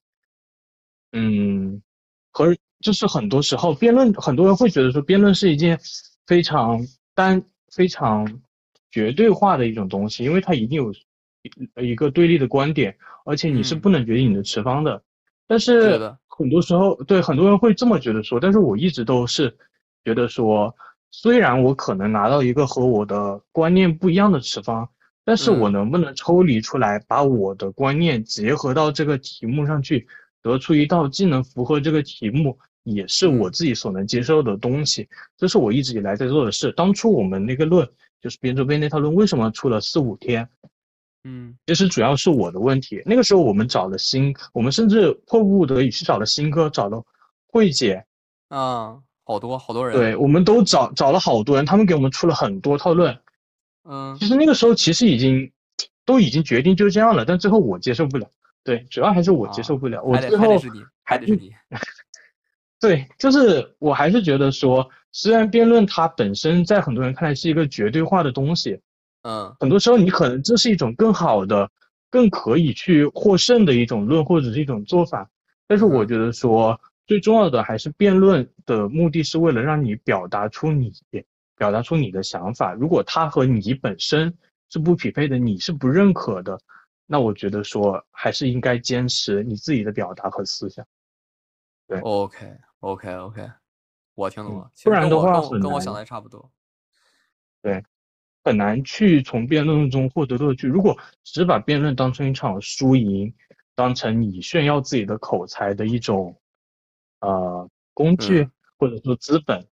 [1.13, 1.82] 嗯，
[2.32, 5.78] 和就是很多时候辩论，很多人会觉得说辩论是一件
[6.28, 6.80] 非常
[7.15, 8.39] 单、非常
[8.91, 10.93] 绝对化的一种东西，因为它一定有
[11.84, 12.95] 一个对立的观点，
[13.26, 15.03] 而且你是不能决定你的持方的。
[15.47, 19.57] 但是很多时候，对很多人会这么觉得说，但是我一直都是
[20.05, 20.74] 觉得说。
[21.16, 24.89] 虽然我可能拿到一个和我的观念不一样的持方，
[25.24, 30.07] 但是我能不能抽离出来，把我的观念结合到这个题目上去，
[30.41, 35.07] 得出一道既能符合这个题目，也是我自己所能接受的东西。
[35.38, 36.72] 这是我一直以来在做的事。
[36.72, 37.88] 当初我们那个论
[38.20, 40.49] 就是边周边那套论，为什么出了四五天？
[41.26, 43.03] 嗯，其实主要是我的问题。
[43.05, 47.05] 那个时候我们找了新，我们甚至迫不得已去找了新科，找了
[47.47, 48.03] 慧姐
[48.49, 48.97] 啊。
[49.26, 53.17] 好多好多人，对，我们都找找了好多人，他们给我们出了很多套论。
[53.86, 55.49] 嗯，其实那个时候其实已经
[56.05, 58.28] 都已经决定就这样了，但最后我接受不了。
[58.65, 60.03] 对，主要还是我接受不了。
[60.03, 61.51] 我最后还得是你，还得是你。
[62.82, 68.78] 对，就是我还是觉得说，虽然辩论它本身在很多人看来是一个绝对化的东西，
[69.21, 71.69] 嗯，很多时候你可能这是一种更好的、
[72.09, 75.30] 更可以去获胜的一种论或者是一种做法，
[75.65, 76.78] 但是我觉得说。
[77.06, 80.93] 最重要的还是辩论的目的是为了让你表达出你
[81.58, 82.74] 表达出你的想法。
[82.74, 84.34] 如果他和你本身
[84.70, 86.58] 是不匹配的，你是不认可的，
[87.06, 90.86] 那我觉得说还是应该坚持你自己的表达和思想。
[91.88, 92.49] 对，OK
[92.80, 93.51] OK OK，
[94.16, 94.72] 我听懂了。
[94.84, 96.49] 不然的话，跟我想的差不多。
[97.62, 97.84] 对，
[98.45, 100.68] 很难去从辩论中获得乐趣。
[100.68, 103.34] 如果只把辩论当成一场输赢，
[103.76, 106.39] 当成你炫耀自己的口才的一种。
[107.24, 109.65] 呃，工具或者说资本，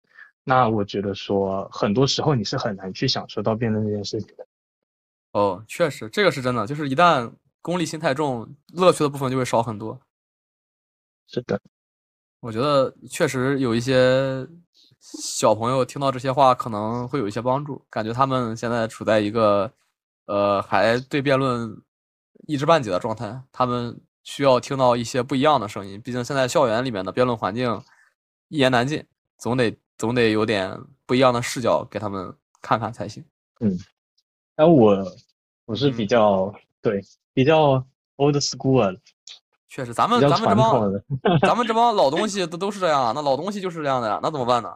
[0.44, 4.46] 那我觉得说很多时候你是很难去享受到辩论这件事情的。
[5.32, 10.00] 哦，确实，这个是真的，就是一旦功利心太重，乐趣的部分就会少很多。
[11.26, 11.60] 是的，
[12.40, 14.48] 我觉得确实有一些
[15.00, 19.72] 小朋友听到这些话可能会有一些帮助，感觉他们现在处在一个
[20.26, 21.82] 呃还对辩论
[22.46, 24.00] 一知半解的状态，他们。
[24.30, 27.82] 需要听到一些不一样的声音，毕竟现在校园里面的辩论环境
[28.50, 29.04] 一言难尽，
[29.40, 33.26] 总得总得有点不一样的视角给他们看看才行。
[33.60, 33.76] 嗯，
[34.56, 35.04] 那我
[35.66, 37.02] 我是比较对
[37.34, 37.84] 比较
[38.18, 39.02] old school 的，
[39.68, 40.94] 确实，咱们咱们这帮
[41.42, 44.72] 咱们这帮老东西都都是这样，那老东西就是这样的呀，那怎么办呢？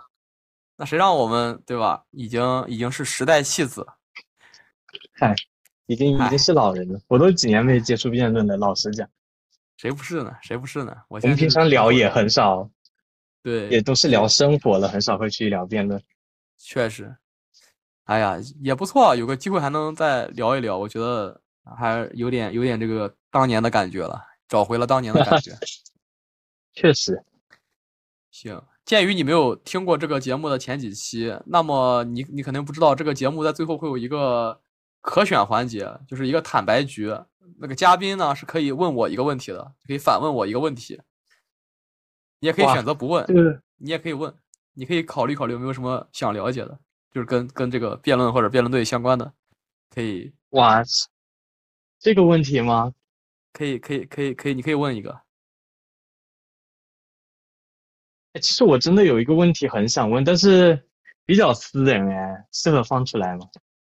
[0.78, 2.04] 那谁让我们对吧？
[2.10, 3.86] 已经已经是时代弃子，
[5.14, 5.36] 嗨，
[5.86, 9.08] 已经已经是老人了，我都几年没接触辩论了，老实讲。
[9.78, 10.36] 谁不是呢？
[10.42, 10.96] 谁不是呢？
[11.08, 12.70] 我们平常聊也很少，
[13.42, 16.02] 对，也都是聊生活了，很少会去聊辩论。
[16.58, 17.14] 确实，
[18.06, 21.42] 哎呀，也不错，有个机会还能再聊一聊，我觉得
[21.78, 25.52] 还有点有点这个当年的感觉了，找回了当年的感觉。
[26.74, 27.24] 确实，
[28.32, 28.62] 行。
[28.86, 34.60] 鉴于你没有听过这个节目的前几期，那么你你肯定不知道，这个节目在最后会有一个
[35.04, 37.14] 可选环节，就是一个坦白局。
[37.60, 41.00] 那个嘉宾呢是可以问我一个问题的，可以反问我一个问题。
[42.40, 43.26] 你也可以选择不问，
[43.78, 44.34] 你也可以问，
[44.74, 46.80] 你可以考虑考虑有没有什么想了解的，
[47.12, 49.32] 就是跟跟这个辩论或者辩论队相关的，
[49.90, 50.34] 可以。
[50.52, 50.82] 哇，
[52.00, 52.94] 这个问题吗？
[53.52, 55.22] 可以可以可以可以，你可以问一个。
[58.42, 60.90] 其实我真的有一个问题很想问，但是
[61.26, 63.46] 比较私人哎，适合放出来吗？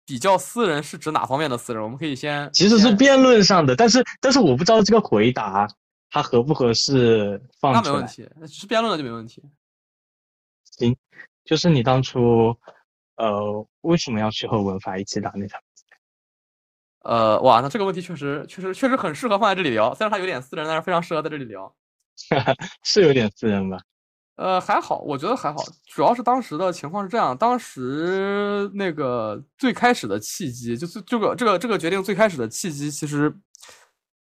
[0.04, 1.82] 比较私人是指哪方面的私人？
[1.82, 5.68] 我们可以先，其实是辩论上的，但是但是我不知道这个回答
[6.10, 7.82] 它合不合适放出来。
[7.84, 9.42] 那没问题，是辩论的就没问题。
[10.64, 10.96] 行，
[11.44, 12.56] 就是你当初
[13.16, 15.60] 呃为什么要去和文法一起打那场？
[17.04, 21.74] 呃，哇，那这个问题确实确实确实很适合放在这里聊，虽然它有点私人，但是非常适合在这里聊。
[22.84, 23.78] 是有点私人吧？
[24.36, 33.32] 呃，还好，我觉得还好，主要是当时的情况是这样，当时那个最开始的契机，就是这个这个这个决定最开始的契机，其实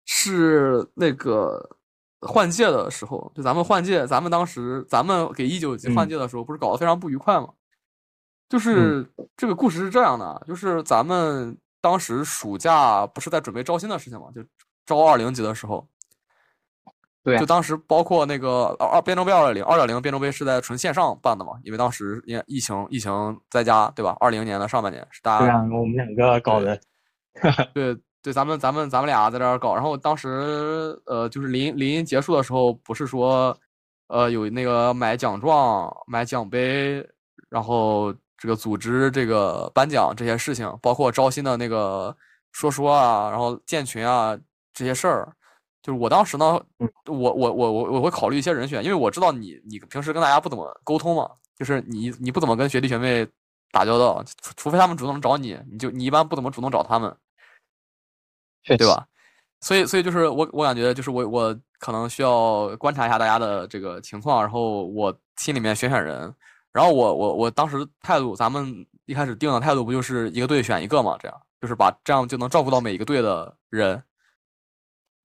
[0.07, 1.77] 是那个
[2.23, 7.49] 换届的时候，就咱们换届，咱们当时咱们给一九级换届的时候，不是搞得非常不愉快吗？
[8.49, 14.43] 就是这个故事是这样的，就是咱们当时暑假不是在准备招新的事情嘛，就
[14.87, 15.87] 招二零级的时候。
[17.23, 24.17] 对，就当时包括那个二变装杯二点零，二点零变装杯是在纯线上办的嘛，因为当时因疫情疫情在家，对吧？
[24.21, 26.81] 二零年的上半年是大家对啊，我们两个搞的，
[27.75, 33.55] 对对，咱们咱们咱们俩在这儿搞，然后当时呃，就是临临结束的时候，不是说
[34.09, 37.07] 呃有那个买奖状、买奖杯，
[37.51, 42.17] 然后这个组织这个颁奖这些事情，包括招新的那个
[42.53, 44.35] 说说啊，然后建群啊
[44.73, 45.31] 这些事儿。
[45.83, 46.61] 就是我当时呢，
[47.07, 53.27] 我我我我我会考虑一些人选，因为我知道你你平时跟大家不怎么沟通嘛，就是你你不怎么跟学弟学妹
[53.71, 57.17] 打交道，除除非他们主动找你，你就你一般不怎么主动找他们，
[58.65, 59.07] 对吧？
[59.63, 66.35] 所以所以就是我我感觉就是我我可能需要观察一下大家的这个情况，然后我心里面选选人，
[66.73, 71.17] 然后我我我当时态度，咱们一开始定的态度不就是一个队选一个嘛？
[71.19, 74.03] 这样就是把这样就能照顾到每一个队的人，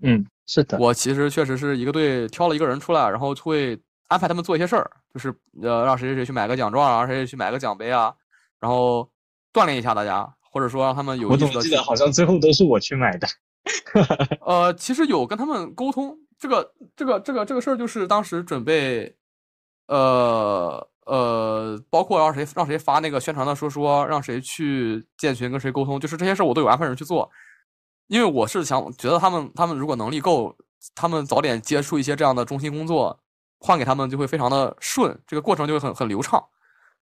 [0.01, 0.25] 嗯。
[0.47, 3.75] 是的，我其实确实是一个队挑了一个人出来，然后会
[4.09, 5.33] 安排他们做一些事儿，就是
[5.63, 8.13] 呃让谁谁谁去买个奖状啊，让谁谁去买个奖杯啊，
[8.59, 9.09] 然后
[9.51, 11.29] 锻炼一下大家，或者说让他们有。
[11.29, 13.27] 我总记得好像最后都是我去买的。
[14.45, 19.15] 呃，其实有跟他们沟通，这个这个这个这个事儿就是当时准备，
[19.87, 27.27] 呃呃，包括让谁让谁发那个宣传的说说，让谁去建群跟谁沟通，就是这些事儿我都有安排人去做。
[28.07, 30.55] 因为我是想觉得他们，他们如果能力够，
[30.93, 33.19] 他们早点接触一些这样的中心工作，
[33.59, 36.43] 换给他们就会非常的顺，这个过程就会很很流畅。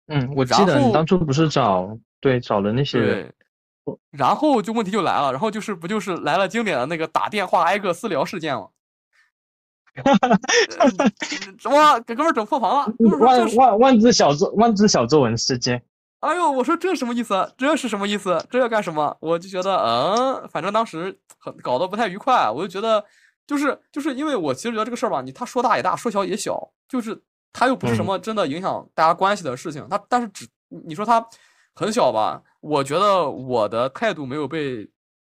[0.08, 3.32] 嗯，我记得你当初不是找对找了那些对，
[4.12, 8.68] 然后就问题就来了，然后就是不就是来了经典的那个打电话挨个私聊事件吗？
[9.94, 11.00] 哈哈哈
[11.70, 12.94] 哈给哥们整破防了？
[13.20, 15.84] 万万万字小作万字小作文事件。
[16.22, 17.52] 哎呦，我说这什么意思？
[17.58, 18.44] 这是什么意思？
[18.50, 19.18] 这要干什么？
[19.20, 22.48] 我就觉得，嗯，反正当时很搞得不太愉快。
[22.48, 23.04] 我就觉得，
[23.48, 27.20] 就是就是因为我其实觉得这个事儿吧，你他说大也大，说小也小，就是
[27.52, 29.88] 他又不是什么真的影响大家关系的事情。
[29.90, 31.26] 他但是只你说他
[31.74, 32.40] 很小吧？
[32.60, 34.88] 我觉得我的态度没有被，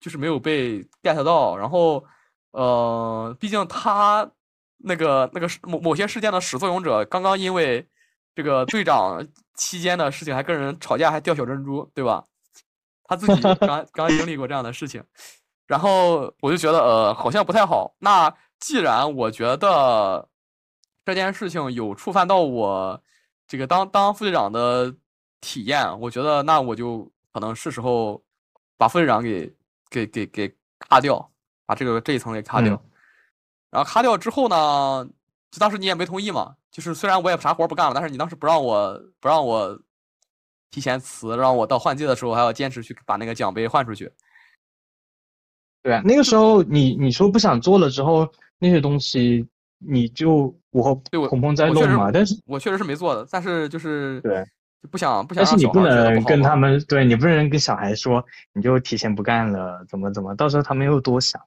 [0.01, 1.55] 就是没有被 get 到。
[1.55, 2.03] 然后，
[2.51, 4.29] 呃，毕竟他
[4.79, 7.87] 那个那个某某些事件的始作俑者，刚刚因为
[8.35, 9.25] 这个队长。
[9.55, 12.25] 期间的事情还跟人吵架，还掉小珍珠，对吧？
[13.05, 15.03] 他自己 刚刚经历过这样的事情，
[15.67, 17.93] 然后我就觉得呃好像不太好。
[17.99, 20.27] 那既然我觉得
[21.05, 23.01] 这件事情有触犯到我
[23.47, 24.95] 这个当当副队长的
[25.41, 28.23] 体验，我觉得那我就可能是时候
[28.77, 29.53] 把副队长给
[29.89, 31.29] 给给给咔掉，
[31.65, 32.81] 把这个这一层给咔掉。
[33.69, 35.05] 然后咔掉之后呢，
[35.51, 36.55] 就当时你也没同意嘛。
[36.73, 39.79] 就是虽然我也啥活不干了，但是你当时不让我不让我
[40.71, 44.11] 提前辞，让我到换届的时候还要坚持去把那个奖杯换出去。
[45.83, 49.47] 对啊，那个时候你你说不想做了之后，那些东西
[49.77, 54.43] 你就我对我孔鹏在弄嘛，但是我确实是没做的，但是就是对
[54.89, 55.43] 不想不想。
[55.43, 61.39] 但是你不能跟他们对你不能跟小孩说你就提前不干了，怎么怎么，到时候他们又多想。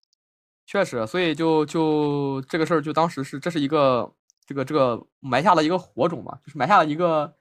[0.66, 4.08] 确实，所以就就这个事儿，就当时是这是一个。
[4.46, 7.34] 这个这个埋下了一个火种嘛，就是埋下了一个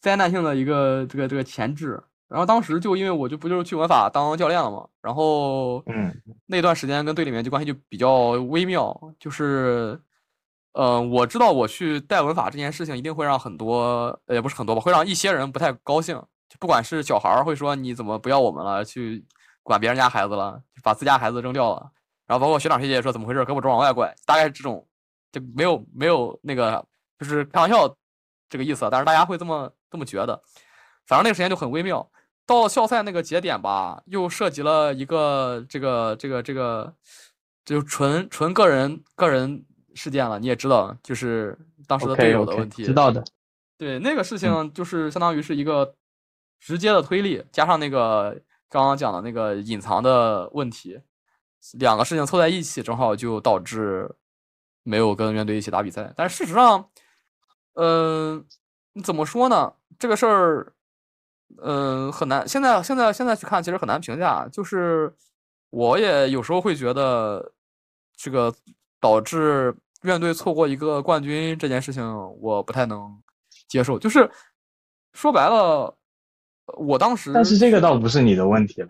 [0.00, 2.02] 灾难性的一个这个这个前置。
[2.28, 6.12] 然后当时就因为我就不就是去文法当教练了嘛，然后嗯，
[6.46, 9.96] 那段时间跟队里面就关系就比较微妙，就是
[10.72, 16.20] 呃，我知道我去带文法这件事情一定会让很多，也不是很多吧，会让一些人不太高兴。
[16.48, 19.24] 就不管是小孩儿会说你怎么不要我们了，去
[19.62, 21.90] 管别人家孩子了，把自家孩子扔掉了。
[22.26, 24.84] 然后包括学长学姐说怎么回事，胳膊肘往外拐，大概是这种。
[25.36, 26.82] 就没有没有那个，
[27.18, 27.94] 就是开玩笑
[28.48, 30.40] 这个意思，但是大家会这么这么觉得。
[31.06, 32.10] 反正那个时间就很微妙。
[32.46, 36.90] 到校赛那个节点吧，又涉及了一个这个这个这个，
[37.66, 39.62] 就纯纯个人个人
[39.94, 40.38] 事件了。
[40.38, 42.82] 你也知道，就是当时的队友的问题。
[42.82, 43.22] 知道的。
[43.76, 45.94] 对那个事情，就是相当于是一个
[46.58, 50.98] 直接的推力，加上那个刚刚讲的那个隐藏的问题，
[51.74, 54.10] 两个事情凑在一起，正好就导致。
[54.86, 56.88] 没有跟院队一起打比赛，但是事实上，
[57.74, 58.46] 嗯，
[59.02, 59.72] 怎么说呢？
[59.98, 60.72] 这个事儿，
[61.60, 62.46] 嗯，很难。
[62.46, 64.46] 现在现在现在去看，其实很难评价。
[64.52, 65.12] 就是
[65.70, 67.52] 我也有时候会觉得，
[68.16, 68.54] 这个
[69.00, 72.04] 导致院队错过一个冠军这件事情，
[72.40, 73.20] 我不太能
[73.66, 73.98] 接受。
[73.98, 74.30] 就是
[75.14, 75.92] 说白了，
[76.78, 78.88] 我当时，但是这个倒不是你的问题了，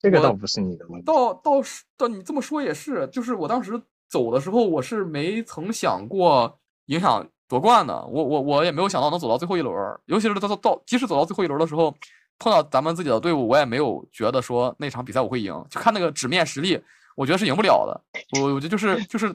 [0.00, 1.06] 这个倒不是你的问题。
[1.06, 3.80] 倒倒是，倒你这么说也是，就是我当时。
[4.08, 7.94] 走的时候，我是没曾想过影响夺冠的。
[8.06, 9.74] 我我我也没有想到能走到最后一轮，
[10.06, 11.94] 尤其是到到即使走到最后一轮的时候，
[12.38, 15.52] 碰到咱们自己的队伍，我也没有觉得说那场比赛我会赢。
[15.70, 16.80] 就看那个纸面实力，
[17.16, 18.20] 我觉得是赢不了的。
[18.40, 19.34] 我我觉得就是就是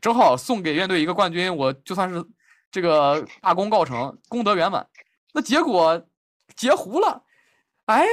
[0.00, 2.24] 正好送给院队一个冠军，我就算是
[2.70, 4.86] 这个大功告成，功德圆满。
[5.32, 6.02] 那结果
[6.56, 7.22] 截胡了，
[7.84, 8.06] 哎，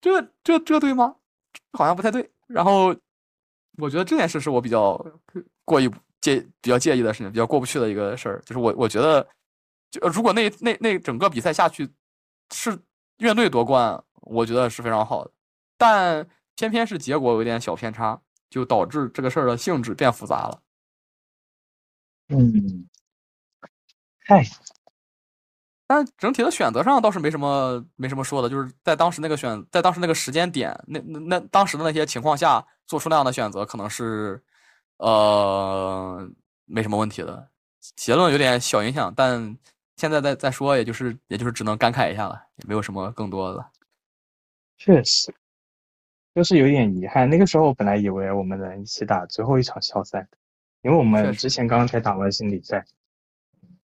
[0.00, 1.14] 这这这对吗？
[1.72, 2.30] 好像不太对。
[2.48, 2.94] 然后
[3.78, 5.02] 我觉得这件事是我比较
[5.64, 9.26] 过意介比较介意的事情，比较过不去的一个事儿，就是我我觉得，
[9.90, 11.88] 就如果那那那整个比赛下去
[12.52, 12.78] 是
[13.18, 15.30] 院队夺冠，我觉得是非常好的，
[15.76, 18.20] 但偏偏是结果有点小偏差，
[18.50, 20.62] 就导致这个事儿的性质变复杂了。
[22.28, 22.88] 嗯，
[24.26, 24.44] 嗨。
[25.86, 34.42] 但整体的选择上倒是没什么没什么说的，就是在当时那个选，在当时那个时间点，那那那当时的那些情况下做出那样的选择，可能是，
[34.98, 36.28] 呃，
[36.66, 37.48] 没什么问题的。
[37.96, 39.56] 结论有点小影响，但
[39.96, 43.64] 现在再再说，也就是也就是只能感慨一下了，也没有什么更多的。
[44.78, 45.34] 确实，
[46.34, 47.28] 就是有点遗憾。
[47.28, 50.26] 那个时候本来以为我们能一起打最后一场校赛，
[50.82, 52.84] 因为我们之前刚刚才打完心理赛。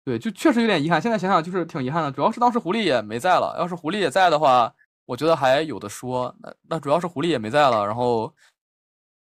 [0.04, 1.00] 对，就确实有点遗憾。
[1.00, 3.56] 现在想想就是挺遗憾的，主要是当时狐狸也没在了。
[3.60, 4.74] 要是狐狸也在的话，
[5.06, 6.36] 我觉得还有的说。
[6.40, 8.34] 那那主要是狐狸也没在了，然后，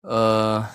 [0.08, 0.66] 呃，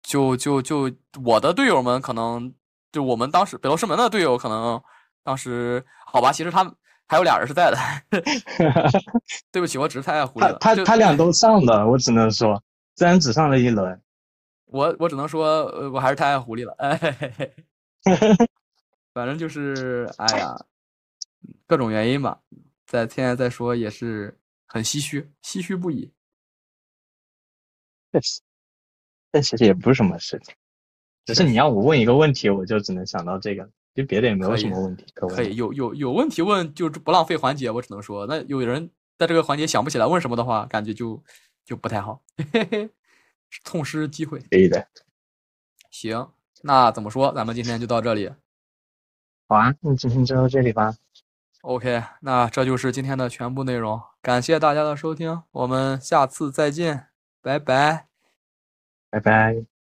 [0.00, 0.88] 就就就
[1.24, 2.54] 我的队友们可能
[2.92, 4.80] 就我们当时北罗师门的队友可能
[5.24, 6.72] 当时好吧，其实他们
[7.08, 7.76] 还有俩人是在的。
[9.50, 10.56] 对不起，我只是太爱狐狸了。
[10.60, 12.62] 他他他俩都上了，我只能说，
[12.94, 14.00] 虽然只上了一轮，
[14.66, 16.72] 我我只能说，我还是太爱狐狸了。
[16.78, 17.52] 哎嘿嘿嘿。
[19.12, 20.54] 反正就是，哎呀，
[21.66, 22.38] 各种原因吧，
[22.86, 24.38] 在现在再说也是
[24.68, 26.12] 很唏嘘，唏嘘不已。
[28.14, 28.40] 确实，
[29.32, 30.54] 但其实也不是什么事情，
[31.24, 35.34] 只是你要我问一个问题，我就只能想到这个，就别的也没有什么问题可问。
[35.34, 38.88] 可以有有有问题问，就不浪费环节，我只能说，那有人
[39.18, 41.20] 在这个环节想不起来问什么的话，感觉就
[41.64, 42.90] 就不太好，嘿嘿，
[43.64, 44.38] 痛失机会。
[44.48, 44.86] 可以的。
[45.90, 46.30] 行，
[46.62, 47.32] 那怎么说？
[47.34, 48.30] 咱们今天就到这里。
[49.48, 50.94] 好啊，那今天就到这里吧。
[51.62, 54.00] OK，那这就是今天的全部内容。
[54.22, 57.08] 感谢大家的收听，我们下次再见，
[57.44, 58.06] 拜拜，
[59.10, 59.73] 拜拜。